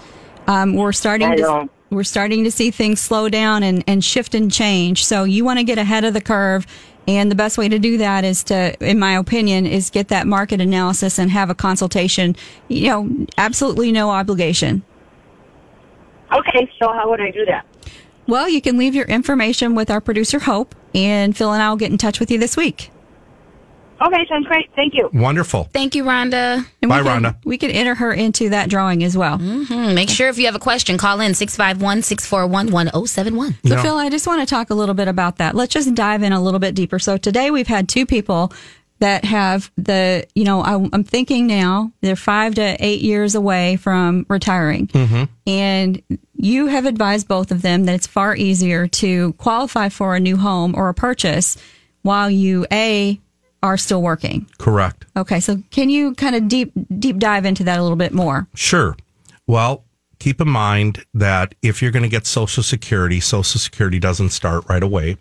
[0.47, 4.51] Um, we're starting to we're starting to see things slow down and, and shift and
[4.51, 5.05] change.
[5.05, 6.65] So you want to get ahead of the curve.
[7.07, 10.27] And the best way to do that is to, in my opinion, is get that
[10.27, 12.35] market analysis and have a consultation.
[12.67, 14.83] You know, absolutely no obligation.
[16.33, 17.65] Okay, so how would I do that?
[18.27, 21.77] Well, you can leave your information with our producer, Hope, and Phil and I will
[21.77, 22.91] get in touch with you this week.
[23.99, 24.69] Okay, sounds great.
[24.75, 25.09] Thank you.
[25.13, 26.65] wonderful Thank you, Rhonda.
[26.81, 27.45] And Bye, we can, Rhonda.
[27.45, 29.37] We can enter her into that drawing as well.
[29.37, 33.55] Hmm, make sure if you have a question, call in 651 641 1071.
[33.65, 35.55] So, Phil, I just want to talk a little bit about that.
[35.55, 36.99] Let's just dive in a little bit deeper.
[36.99, 38.53] So, today we've had two people
[38.99, 43.75] that have the, you know, I, I'm thinking now they're five to eight years away
[43.75, 44.89] from retiring.
[45.45, 46.01] And
[46.35, 50.37] you have advised both of them that it's far easier to qualify for a new
[50.37, 51.57] home or a purchase
[52.01, 53.19] while you, A,
[53.67, 54.49] are still working.
[54.57, 55.39] correct Okay.
[55.39, 58.47] So, can you kind of deep, deep dive into that a little bit more?
[58.53, 58.95] Sure.
[59.47, 59.83] Well,
[60.19, 64.65] keep in mind that if you're going to get Social Security, Social Security doesn't start
[64.69, 65.17] right away.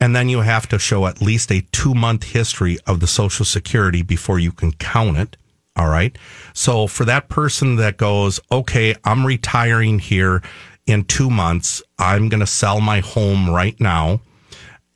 [0.00, 3.44] And then you have to show at least a two month history of the Social
[3.44, 5.36] Security before you can count it.
[5.76, 6.16] All right.
[6.52, 10.42] So for that person that goes, okay, I'm retiring here
[10.86, 14.20] in two months, I'm going to sell my home right now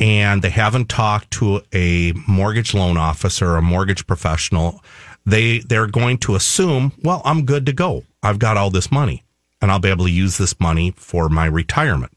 [0.01, 4.83] and they haven't talked to a mortgage loan officer or a mortgage professional,
[5.27, 8.05] they they're going to assume, well, I'm good to go.
[8.23, 9.25] I've got all this money
[9.61, 12.13] and I'll be able to use this money for my retirement.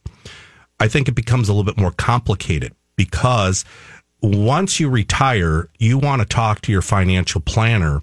[0.79, 3.65] I think it becomes a little bit more complicated because
[4.21, 8.01] once you retire, you want to talk to your financial planner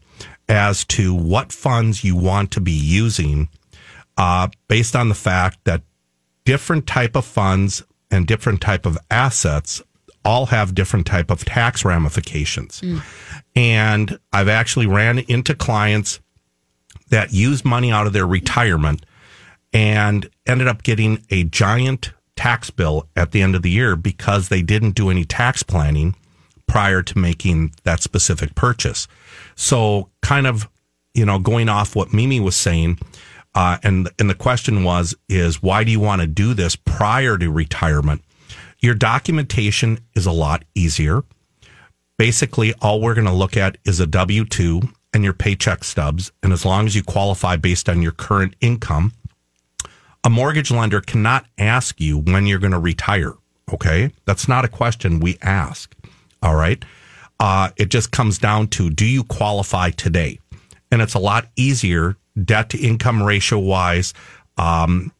[0.48, 3.48] as to what funds you want to be using
[4.16, 5.82] uh, based on the fact that
[6.44, 9.82] different type of funds and different type of assets
[10.24, 12.80] all have different type of tax ramifications.
[12.80, 13.02] Mm.
[13.54, 16.20] And I've actually ran into clients
[17.10, 19.04] that used money out of their retirement
[19.72, 24.48] and ended up getting a giant tax bill at the end of the year because
[24.48, 26.14] they didn't do any tax planning
[26.66, 29.08] prior to making that specific purchase.
[29.56, 30.68] So kind of,
[31.14, 32.98] you know, going off what Mimi was saying,
[33.58, 37.36] uh, and and the question was is why do you want to do this prior
[37.36, 38.22] to retirement?
[38.78, 41.24] Your documentation is a lot easier.
[42.18, 46.30] Basically, all we're going to look at is a W two and your paycheck stubs,
[46.40, 49.12] and as long as you qualify based on your current income,
[50.22, 53.34] a mortgage lender cannot ask you when you're going to retire.
[53.72, 55.96] Okay, that's not a question we ask.
[56.44, 56.84] All right,
[57.40, 60.38] uh, it just comes down to do you qualify today,
[60.92, 64.14] and it's a lot easier debt to income ratio wise,
[64.56, 65.12] um,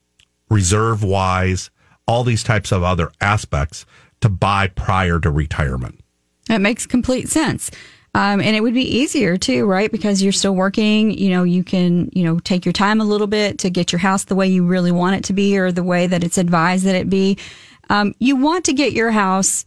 [0.51, 1.71] reserve wise,
[2.07, 3.85] all these types of other aspects
[4.21, 6.01] to buy prior to retirement.
[6.47, 7.71] That makes complete sense.
[8.15, 9.93] Um, and it would be easier too, right?
[9.93, 13.27] Because you're still working, you know, you can, you know, take your time a little
[13.27, 15.83] bit to get your house the way you really want it to be or the
[15.83, 17.37] way that it's advised that it be.
[17.91, 19.67] Um, you want to get your house,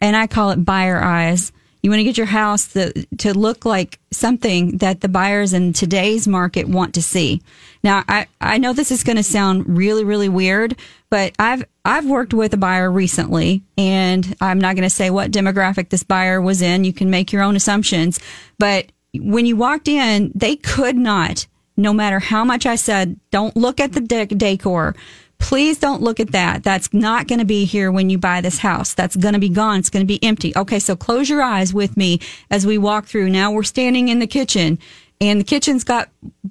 [0.00, 1.52] and I call it buyer eyes.
[1.82, 5.72] You want to get your house to, to look like something that the buyers in
[5.72, 7.40] today's market want to see.
[7.84, 10.76] Now, I, I know this is going to sound really, really weird,
[11.10, 15.30] but I've, I've worked with a buyer recently and I'm not going to say what
[15.30, 16.84] demographic this buyer was in.
[16.84, 18.18] You can make your own assumptions,
[18.58, 23.56] but when you walked in, they could not, no matter how much I said, don't
[23.56, 24.94] look at the de- decor.
[25.38, 26.62] Please don't look at that.
[26.62, 28.94] That's not going to be here when you buy this house.
[28.94, 29.78] That's going to be gone.
[29.78, 30.54] It's going to be empty.
[30.56, 30.78] Okay.
[30.78, 32.20] So close your eyes with me
[32.50, 33.30] as we walk through.
[33.30, 34.78] Now we're standing in the kitchen
[35.20, 36.10] and the kitchen's got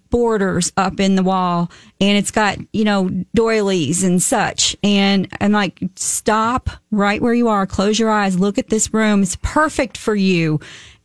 [0.09, 1.71] borders up in the wall
[2.01, 4.75] and it's got, you know, doilies and such.
[4.83, 7.65] And I'm like, stop right where you are.
[7.65, 8.39] Close your eyes.
[8.39, 9.21] Look at this room.
[9.21, 10.59] It's perfect for you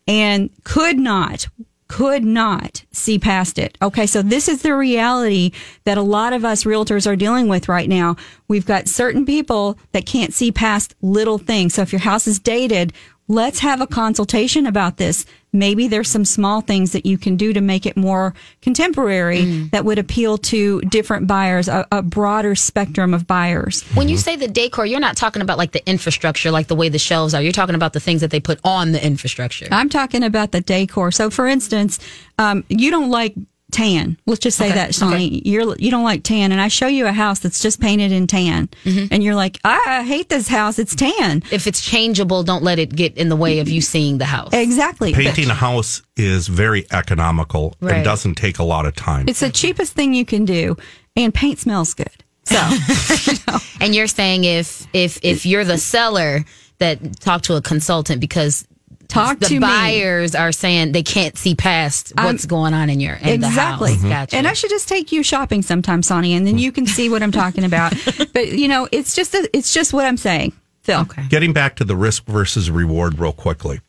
[0.08, 1.48] and could not
[1.92, 3.76] could not see past it.
[3.82, 4.06] Okay.
[4.06, 5.52] So this is the reality
[5.84, 8.16] that a lot of us realtors are dealing with right now.
[8.48, 11.74] We've got certain people that can't see past little things.
[11.74, 12.94] So if your house is dated,
[13.28, 15.24] let's have a consultation about this.
[15.52, 19.84] Maybe there's some small things that you can do to make it more contemporary that
[19.84, 23.82] would appeal to different buyers, a, a broader spectrum of buyers.
[23.94, 26.88] When you say the decor, you're not talking about like the infrastructure, like the way
[26.88, 27.42] the shelves are.
[27.42, 29.68] You're talking about the things that they put on the infrastructure.
[29.70, 31.10] I'm talking about the decor.
[31.12, 31.98] So, for instance,
[32.38, 33.34] um, you don't like
[33.72, 34.16] tan.
[34.26, 35.26] Let's just say Okay, that, Shawnee.
[35.26, 35.42] okay.
[35.44, 38.26] You're you don't like tan, and I show you a house that's just painted in
[38.26, 39.06] tan, mm-hmm.
[39.10, 40.78] and you're like, ah, I hate this house.
[40.78, 41.42] It's tan.
[41.50, 44.50] If it's changeable, don't let it get in the way of you seeing the house.
[44.52, 45.12] Exactly.
[45.12, 47.96] Painting a house is very economical Right.
[47.96, 49.28] and doesn't take a lot of time.
[49.28, 50.76] It's the cheapest thing you can do,
[51.16, 52.08] and paint smells good.
[52.44, 52.56] So,
[53.32, 53.58] you know.
[53.80, 56.44] and you're saying if if if you're the seller
[56.78, 58.66] that talk to a consultant because
[59.12, 59.60] Talk the to me.
[59.60, 63.94] buyers are saying they can't see past I'm- what's going on in your in exactly.
[63.94, 64.08] the house.
[64.10, 64.36] Gotcha.
[64.36, 67.22] And I should just take you shopping sometime, Sonny, and then you can see what
[67.22, 67.92] I'm talking about.
[68.32, 71.00] but you know, it's just a, it's just what I'm saying, Phil.
[71.02, 71.26] Okay.
[71.28, 73.80] Getting back to the risk versus reward real quickly.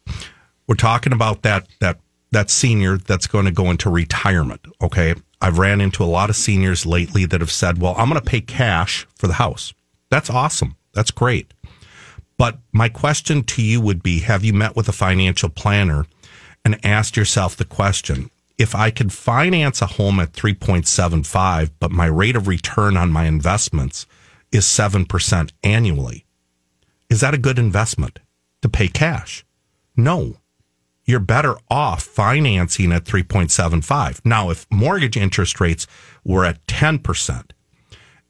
[0.68, 2.00] We're talking about that that
[2.32, 5.16] that senior that's going to go into retirement, okay?
[5.40, 8.26] I've ran into a lot of seniors lately that have said, "Well, I'm going to
[8.30, 9.74] pay cash for the house."
[10.10, 10.76] That's awesome.
[10.94, 11.54] That's great.
[12.38, 16.06] But my question to you would be, have you met with a financial planner
[16.66, 22.06] and asked yourself the question, if I could finance a home at 3.75 but my
[22.06, 24.06] rate of return on my investments
[24.52, 26.26] is 7% annually,
[27.10, 28.20] is that a good investment
[28.62, 29.46] to pay cash?
[29.96, 30.38] No.
[31.06, 34.22] You're better off financing at 3.75.
[34.24, 35.86] Now, if mortgage interest rates
[36.24, 37.52] were at 10%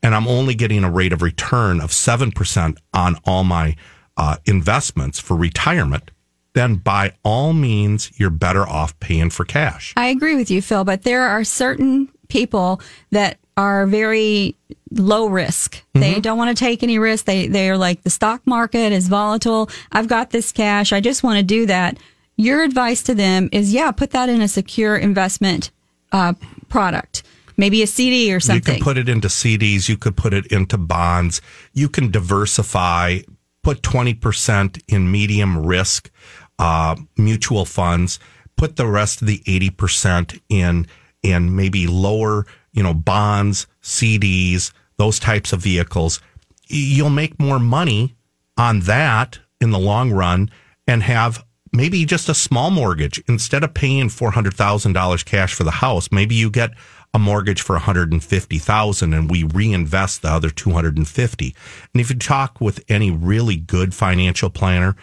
[0.04, 3.76] and I'm only getting a rate of return of 7% on all my
[4.18, 6.12] uh, investments for retirement,
[6.54, 9.94] then by all means, you're better off paying for cash.
[9.98, 12.80] I agree with you, Phil, but there are certain people
[13.12, 14.56] that are very
[14.92, 15.84] low risk.
[15.94, 17.26] They don't want to take any risk.
[17.26, 19.70] They they're like the stock market is volatile.
[19.92, 20.92] I've got this cash.
[20.92, 21.98] I just want to do that.
[22.36, 25.72] Your advice to them is yeah, put that in a secure investment
[26.12, 26.34] uh,
[26.70, 27.24] product.
[27.58, 28.74] Maybe a CD or something.
[28.74, 29.88] You can put it into CDs.
[29.90, 31.42] You could put it into bonds.
[31.74, 33.20] You can diversify.
[33.62, 36.12] Put twenty percent in medium risk
[36.60, 38.20] uh, mutual funds.
[38.56, 40.88] Put the rest of the eighty percent in
[41.22, 46.20] in maybe lower, you know, bonds, CDs, those types of vehicles.
[46.68, 48.16] You'll make more money
[48.58, 50.52] on that in the long run
[50.88, 56.10] and have maybe just a small mortgage instead of paying $400,000 cash for the house.
[56.12, 56.72] Maybe you get
[57.14, 61.56] a mortgage for 150,000 and we reinvest the other 250.
[61.94, 64.96] And if you talk with any really good financial planner,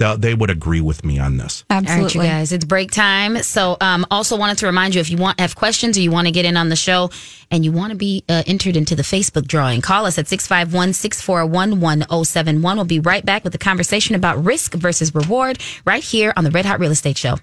[0.00, 1.64] they they would agree with me on this.
[1.70, 3.42] All right, you guys, it's break time.
[3.42, 6.26] So, um, also wanted to remind you if you want have questions or you want
[6.26, 7.10] to get in on the show
[7.50, 10.94] and you want to be uh, entered into the Facebook drawing, call us at 651
[10.94, 12.76] 641 1071.
[12.76, 16.50] We'll be right back with the conversation about risk versus reward right here on the
[16.50, 17.36] Red Hot Real Estate Show.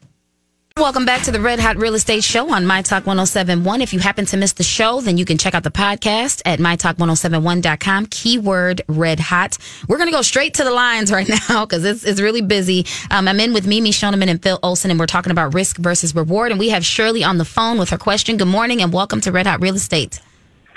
[0.78, 3.82] Welcome back to the Red Hot Real Estate Show on My Talk 1071.
[3.82, 6.60] If you happen to miss the show, then you can check out the podcast at
[6.60, 8.06] mytalk1071.com.
[8.06, 9.58] Keyword Red Hot.
[9.88, 12.86] We're going to go straight to the lines right now because it's, it's really busy.
[13.10, 16.14] Um, I'm in with Mimi Shoneman and Phil Olson, and we're talking about risk versus
[16.14, 16.52] reward.
[16.52, 18.38] And we have Shirley on the phone with her question.
[18.38, 20.20] Good morning and welcome to Red Hot Real Estate.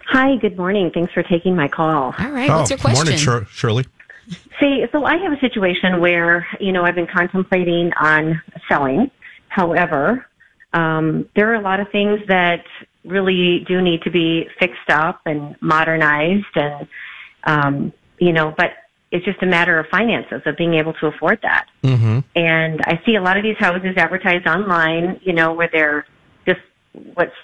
[0.06, 0.90] Hi, good morning.
[0.92, 2.14] Thanks for taking my call.
[2.18, 3.02] All right, what's your question?
[3.02, 3.84] Oh, Morning, Shir- Shirley.
[4.58, 9.10] See, so I have a situation where, you know, I've been contemplating on selling.
[9.50, 10.26] However,
[10.72, 12.64] um, there are a lot of things that
[13.04, 16.88] really do need to be fixed up and modernized and,
[17.44, 18.70] um, you know, but
[19.10, 21.66] it's just a matter of finances, of being able to afford that.
[21.82, 22.20] Mm-hmm.
[22.36, 26.06] And I see a lot of these houses advertised online, you know, where they're
[26.46, 26.60] just
[27.14, 27.34] what's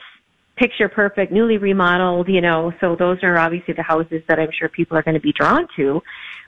[0.56, 4.68] picture perfect, newly remodeled, you know, so those are obviously the houses that I'm sure
[4.68, 6.02] people are going to be drawn to.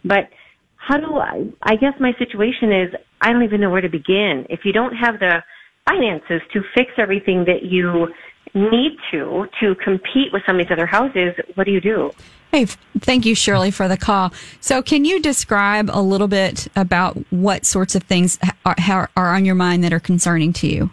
[0.04, 0.28] But
[0.76, 4.46] how do I, I guess my situation is I don't even know where to begin.
[4.48, 5.42] If you don't have the
[5.88, 8.08] finances to fix everything that you
[8.54, 12.10] need to to compete with some of these other houses, what do you do?
[12.52, 12.64] Hey,
[13.00, 14.32] thank you, Shirley, for the call.
[14.60, 19.34] So, can you describe a little bit about what sorts of things are, are are
[19.34, 20.90] on your mind that are concerning to you?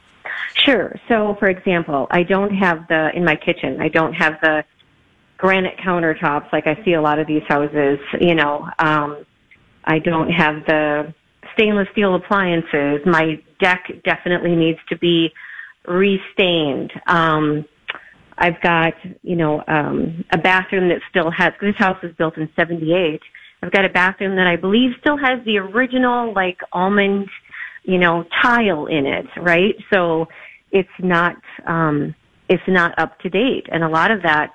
[0.66, 0.96] Sure.
[1.08, 3.80] So, for example, I don't have the in my kitchen.
[3.80, 4.66] I don't have the
[5.38, 8.00] granite countertops like I see a lot of these houses.
[8.20, 9.26] You know, um,
[9.86, 11.14] I don't have the
[11.56, 13.00] stainless steel appliances.
[13.06, 15.34] My deck definitely needs to be
[15.88, 16.92] restained.
[17.08, 17.66] Um,
[18.38, 18.94] I've got,
[19.24, 23.22] you know, um, a bathroom that still has, this house was built in 78.
[23.64, 27.30] I've got a bathroom that I believe still has the original, like, almond,
[27.84, 29.76] you know, tile in it, right?
[29.92, 30.28] So
[30.72, 32.14] it's not, um,
[32.50, 33.68] it's not up to date.
[33.72, 34.52] And a lot of that,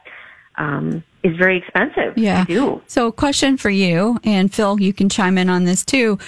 [0.57, 2.45] um, is very expensive Yeah.
[2.45, 2.83] to do.
[2.87, 6.19] So, question for you, and Phil, you can chime in on this too.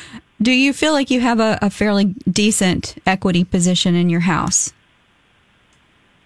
[0.43, 4.72] Do you feel like you have a, a fairly decent equity position in your house?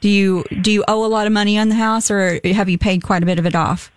[0.00, 2.78] Do you do you owe a lot of money on the house, or have you
[2.78, 3.90] paid quite a bit of it off?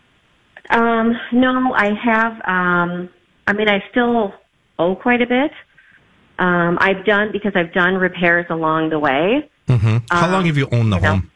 [0.70, 2.34] Um, no, I have.
[2.45, 3.09] Um,
[3.47, 4.34] I mean, I still
[4.78, 5.51] owe quite a bit.
[6.38, 9.49] Um, I've done because I've done repairs along the way.
[9.67, 11.09] hmm How Um, long have you owned the you know.
[11.09, 11.32] home?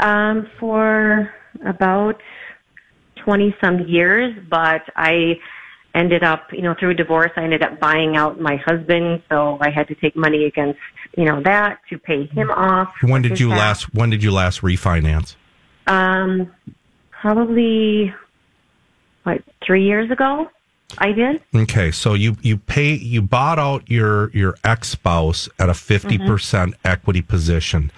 [0.00, 1.32] Um, for
[1.64, 2.20] about
[3.16, 5.38] twenty some years, but I
[5.98, 9.70] ended up, you know, through divorce, I ended up buying out my husband, so I
[9.70, 10.78] had to take money against,
[11.16, 12.92] you know, that to pay him off.
[13.02, 13.58] When did you house.
[13.58, 13.94] last?
[13.94, 15.36] When did you last refinance?
[15.86, 16.52] Um,
[17.10, 18.14] probably
[19.24, 20.50] what three years ago.
[20.96, 21.42] I did.
[21.54, 26.72] Okay, so you you pay you bought out your your ex spouse at a 50%
[26.82, 27.92] equity position.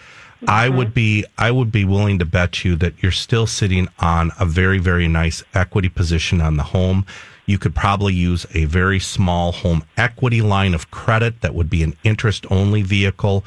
[0.49, 4.33] I would be I would be willing to bet you that you're still sitting on
[4.41, 7.07] a very very nice equity position on the home.
[7.51, 11.83] You could probably use a very small home equity line of credit that would be
[11.83, 13.45] an interest only vehicle.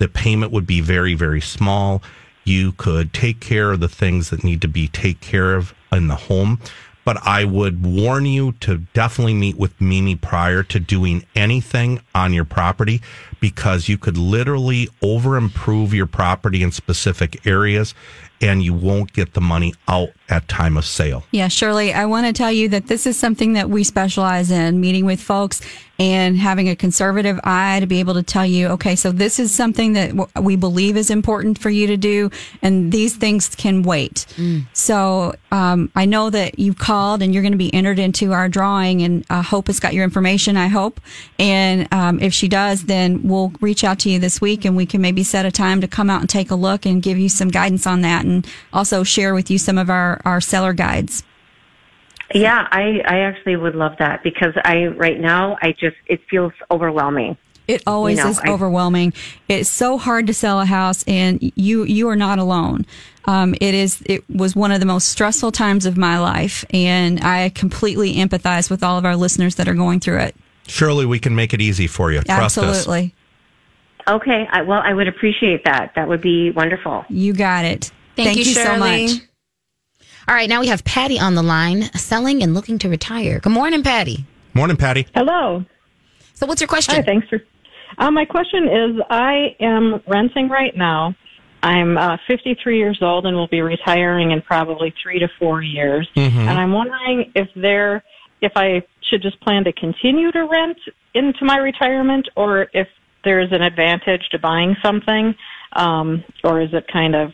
[0.00, 2.02] The payment would be very very small.
[2.42, 6.08] You could take care of the things that need to be take care of in
[6.08, 6.58] the home
[7.04, 12.32] but I would warn you to definitely meet with Mimi prior to doing anything on
[12.32, 13.02] your property
[13.44, 17.92] because you could literally over improve your property in specific areas
[18.40, 21.22] and you won't get the money out at time of sale.
[21.30, 24.80] Yeah, Shirley, I want to tell you that this is something that we specialize in
[24.80, 25.60] meeting with folks
[25.98, 29.54] and having a conservative eye to be able to tell you, okay, so this is
[29.54, 32.30] something that we believe is important for you to do,
[32.62, 34.26] and these things can wait.
[34.72, 38.48] So um, I know that you've called and you're going to be entered into our
[38.48, 41.00] drawing, and uh, Hope has got your information, I hope.
[41.38, 44.86] And um, if she does, then we'll reach out to you this week and we
[44.86, 47.28] can maybe set a time to come out and take a look and give you
[47.28, 51.22] some guidance on that and also share with you some of our, our seller guides.
[52.34, 56.52] Yeah, I I actually would love that because I right now I just it feels
[56.70, 57.36] overwhelming.
[57.68, 59.12] It always You know, is I- overwhelming.
[59.48, 62.86] It's so hard to sell a house, and you you are not alone.
[63.26, 64.02] Um, it is.
[64.06, 68.68] It was one of the most stressful times of my life, and I completely empathize
[68.70, 70.36] with all of our listeners that are going through it.
[70.66, 72.20] Surely we can make it easy for you.
[72.22, 72.86] Trust us.
[74.06, 75.92] Absolutely, Okay, I, well I would appreciate that.
[75.96, 77.04] That would be wonderful.
[77.08, 77.90] you got it.
[78.16, 79.10] Thank, you, so much.
[80.28, 83.40] All right, now we have Patty on the line, selling and looking to retire.
[83.40, 84.24] Good morning, Patty.
[84.54, 85.06] Morning, Patty.
[85.14, 85.64] Hello.
[86.34, 86.94] So, what's your question?
[86.94, 87.42] Hi, thanks for.
[87.98, 91.14] Uh, my question is I am renting right now.
[91.62, 96.08] I'm uh, 53 years old and will be retiring in probably three to four years.
[96.14, 96.30] Mhm.
[96.36, 98.02] And I'm wondering if there,
[98.42, 100.78] if I should just plan to continue to rent
[101.14, 102.86] into my retirement, or if
[103.24, 105.34] there's an advantage to buying something,
[105.72, 107.32] um, or is it kind of,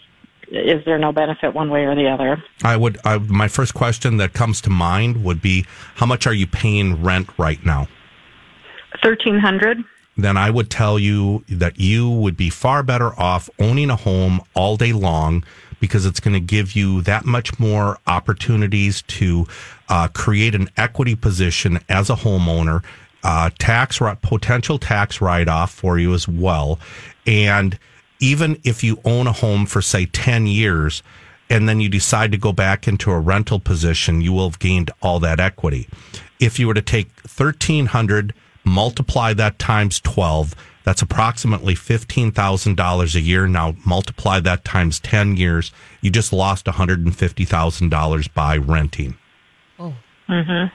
[0.49, 2.43] is there no benefit one way or the other?
[2.65, 5.65] I would I, my first question that comes to mind would be
[5.97, 7.89] how much are you paying rent right now?
[9.03, 9.85] 1300
[10.17, 14.41] then I would tell you that you would be far better off owning a home
[14.55, 15.45] all day long
[15.79, 19.47] because it's going to give you that much more opportunities to
[19.89, 22.85] uh, create an equity position as a homeowner,
[23.23, 26.79] uh, tax potential tax write off for you as well,
[27.27, 27.79] and
[28.21, 31.03] even if you own a home for say ten years.
[31.53, 34.93] And then you decide to go back into a rental position, you will have gained
[35.03, 35.89] all that equity.
[36.39, 40.55] If you were to take thirteen hundred multiply that times 12
[40.85, 48.35] that's approximately $15,000 a year now multiply that times 10 years you just lost $150,000
[48.35, 49.17] by renting
[49.79, 49.95] Oh.
[50.29, 50.75] Mm-hmm.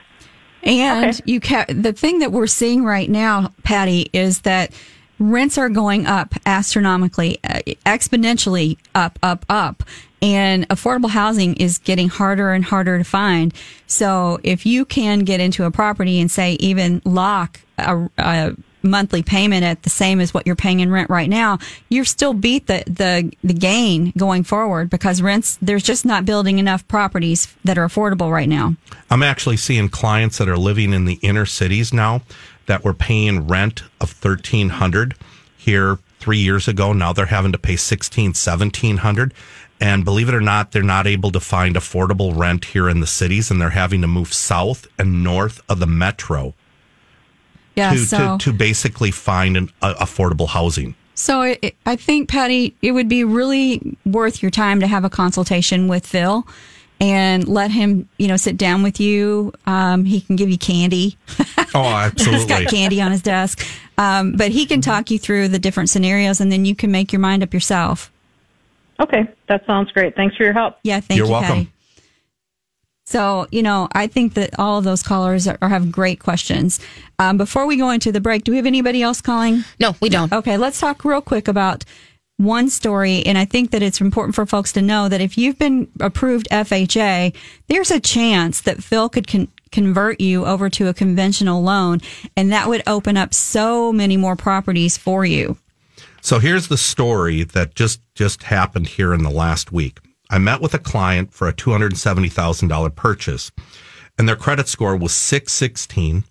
[0.66, 4.72] And you ca- the thing that we're seeing right now, Patty, is that
[5.18, 9.82] rents are going up astronomically, uh, exponentially up, up, up.
[10.20, 13.54] And affordable housing is getting harder and harder to find.
[13.86, 18.56] So if you can get into a property and say even lock a, a
[18.86, 21.58] monthly payment at the same as what you're paying in rent right now,
[21.88, 26.58] you're still beat the, the, the gain going forward because rents, there's just not building
[26.58, 28.74] enough properties that are affordable right now.
[29.10, 32.22] I'm actually seeing clients that are living in the inner cities now
[32.66, 35.14] that were paying rent of 1300
[35.56, 36.92] here three years ago.
[36.92, 39.32] Now they're having to pay 16, 1700.
[39.80, 43.06] And believe it or not, they're not able to find affordable rent here in the
[43.06, 46.54] cities and they're having to move south and north of the metro
[47.76, 47.92] Yeah.
[47.92, 50.94] to, so, to, to basically find an uh, affordable housing.
[51.14, 55.10] so it, I think, Patty, it would be really worth your time to have a
[55.10, 56.46] consultation with Phil
[56.98, 59.52] and let him, you know, sit down with you.
[59.66, 61.18] Um, he can give you candy.
[61.74, 61.82] Oh,
[62.16, 62.46] He's absolutely.
[62.46, 63.66] got candy on his desk.
[63.98, 67.12] Um, but he can talk you through the different scenarios and then you can make
[67.12, 68.10] your mind up yourself.
[68.98, 70.16] Okay, that sounds great.
[70.16, 70.78] Thanks for your help.
[70.82, 71.48] Yeah, thank You're you, welcome.
[71.66, 71.72] Patty.
[73.06, 76.80] So, you know, I think that all of those callers are, are have great questions.
[77.20, 79.62] Um, before we go into the break, do we have anybody else calling?
[79.78, 80.32] No, we don't.
[80.32, 81.84] Okay, let's talk real quick about
[82.36, 83.24] one story.
[83.24, 86.48] And I think that it's important for folks to know that if you've been approved
[86.50, 87.34] FHA,
[87.68, 92.00] there's a chance that Phil could con- convert you over to a conventional loan,
[92.36, 95.56] and that would open up so many more properties for you.
[96.20, 100.00] So here's the story that just just happened here in the last week.
[100.30, 103.52] I met with a client for a $270,000 purchase
[104.18, 106.24] and their credit score was 616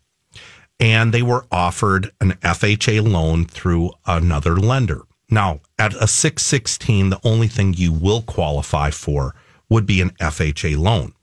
[0.80, 5.04] and they were offered an FHA loan through another lender.
[5.30, 9.34] Now, at a 616, the only thing you will qualify for
[9.70, 11.14] would be an FHA loan.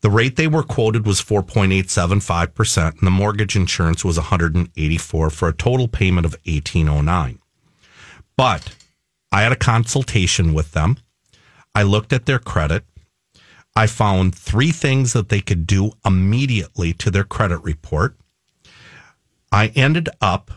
[0.00, 5.52] The rate they were quoted was 4.875% and the mortgage insurance was 184 for a
[5.52, 7.40] total payment of 1809.
[8.36, 8.74] But
[9.32, 10.98] I had a consultation with them.
[11.78, 12.82] I looked at their credit.
[13.76, 18.16] I found three things that they could do immediately to their credit report.
[19.52, 20.50] I ended up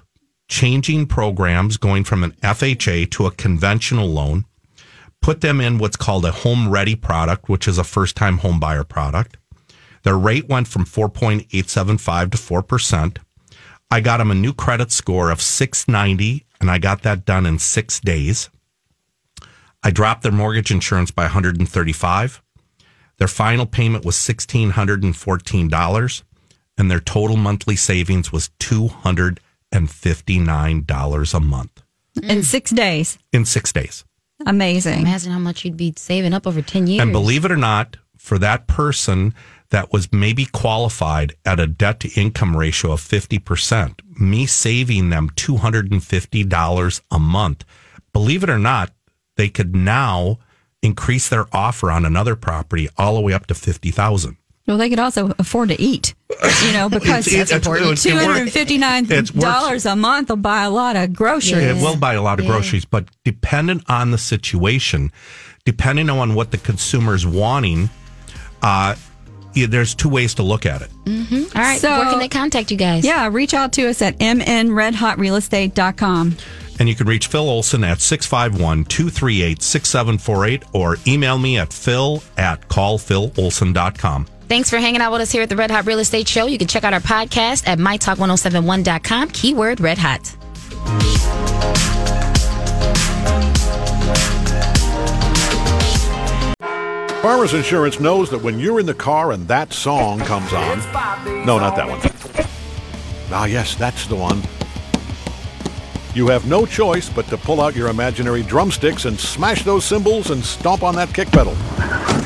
[0.47, 4.45] changing programs, going from an FHA to a conventional loan,
[5.22, 8.59] put them in what's called a home ready product, which is a first time home
[8.59, 9.38] buyer product.
[10.01, 13.17] Their rate went from 4.875 to 4%.
[13.91, 17.59] I got them a new credit score of 690, and I got that done in
[17.59, 18.49] six days.
[19.84, 22.41] I dropped their mortgage insurance by 135.
[23.17, 26.23] Their final payment was $1,614,
[26.77, 31.82] and their total monthly savings was $259 a month
[32.23, 33.17] In six days.
[33.32, 34.03] in six days.
[34.45, 35.01] Amazing.
[35.01, 37.01] Imagine how much you'd be saving up over 10 years.
[37.01, 39.34] And believe it or not, for that person
[39.69, 45.29] that was maybe qualified at a debt to income ratio of 50%, me saving them
[45.32, 47.65] $250 a month,
[48.13, 48.91] believe it or not,
[49.38, 50.39] they could now
[50.82, 54.36] increase their offer on another property all the way up to 50,000.
[54.67, 56.13] Well, they could also afford to eat,
[56.65, 60.69] you know, because It's- it's- it's- it works- $259 it a month will buy a
[60.69, 61.63] lot of groceries.
[61.63, 62.51] It will buy a lot of Yeah.
[62.51, 65.11] groceries, but dependent on the situation,
[65.65, 67.89] depending on what the consumer's wanting,
[68.61, 68.95] uh,
[69.53, 70.89] yeah, there's two ways to look at it.
[71.05, 71.57] Mm-hmm.
[71.57, 71.79] All right.
[71.82, 73.03] So- where can they contact you guys?
[73.03, 76.38] Yeah, reach out to us at mnredhotrealestate.com.
[76.82, 82.23] And you can reach Phil Olson at 651 238 6748 or email me at phil
[82.38, 84.25] at callphilolson.com.
[84.47, 86.47] Thanks for hanging out with us here at the Red Hot Real Estate Show.
[86.47, 90.25] You can check out our podcast at mytalk1071.com, keyword red hot.
[97.21, 100.79] Farmers Insurance knows that when you're in the car and that song comes on.
[101.45, 101.99] No, not that one.
[103.32, 104.41] Ah, yes, that's the one.
[106.14, 110.30] You have no choice but to pull out your imaginary drumsticks and smash those cymbals
[110.30, 111.55] and stomp on that kick pedal,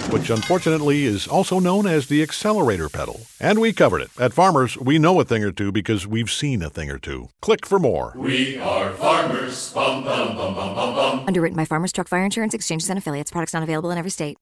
[0.09, 3.21] which unfortunately is also known as the accelerator pedal.
[3.39, 4.09] And we covered it.
[4.19, 7.29] At Farmers, we know a thing or two because we've seen a thing or two.
[7.43, 8.13] Click for more.
[8.15, 9.71] We are farmers.
[9.71, 11.23] Bum, bum, bum, bum, bum, bum.
[11.27, 13.29] Underwritten by Farmers Truck Fire Insurance Exchanges and Affiliates.
[13.29, 14.33] Products not available in every state.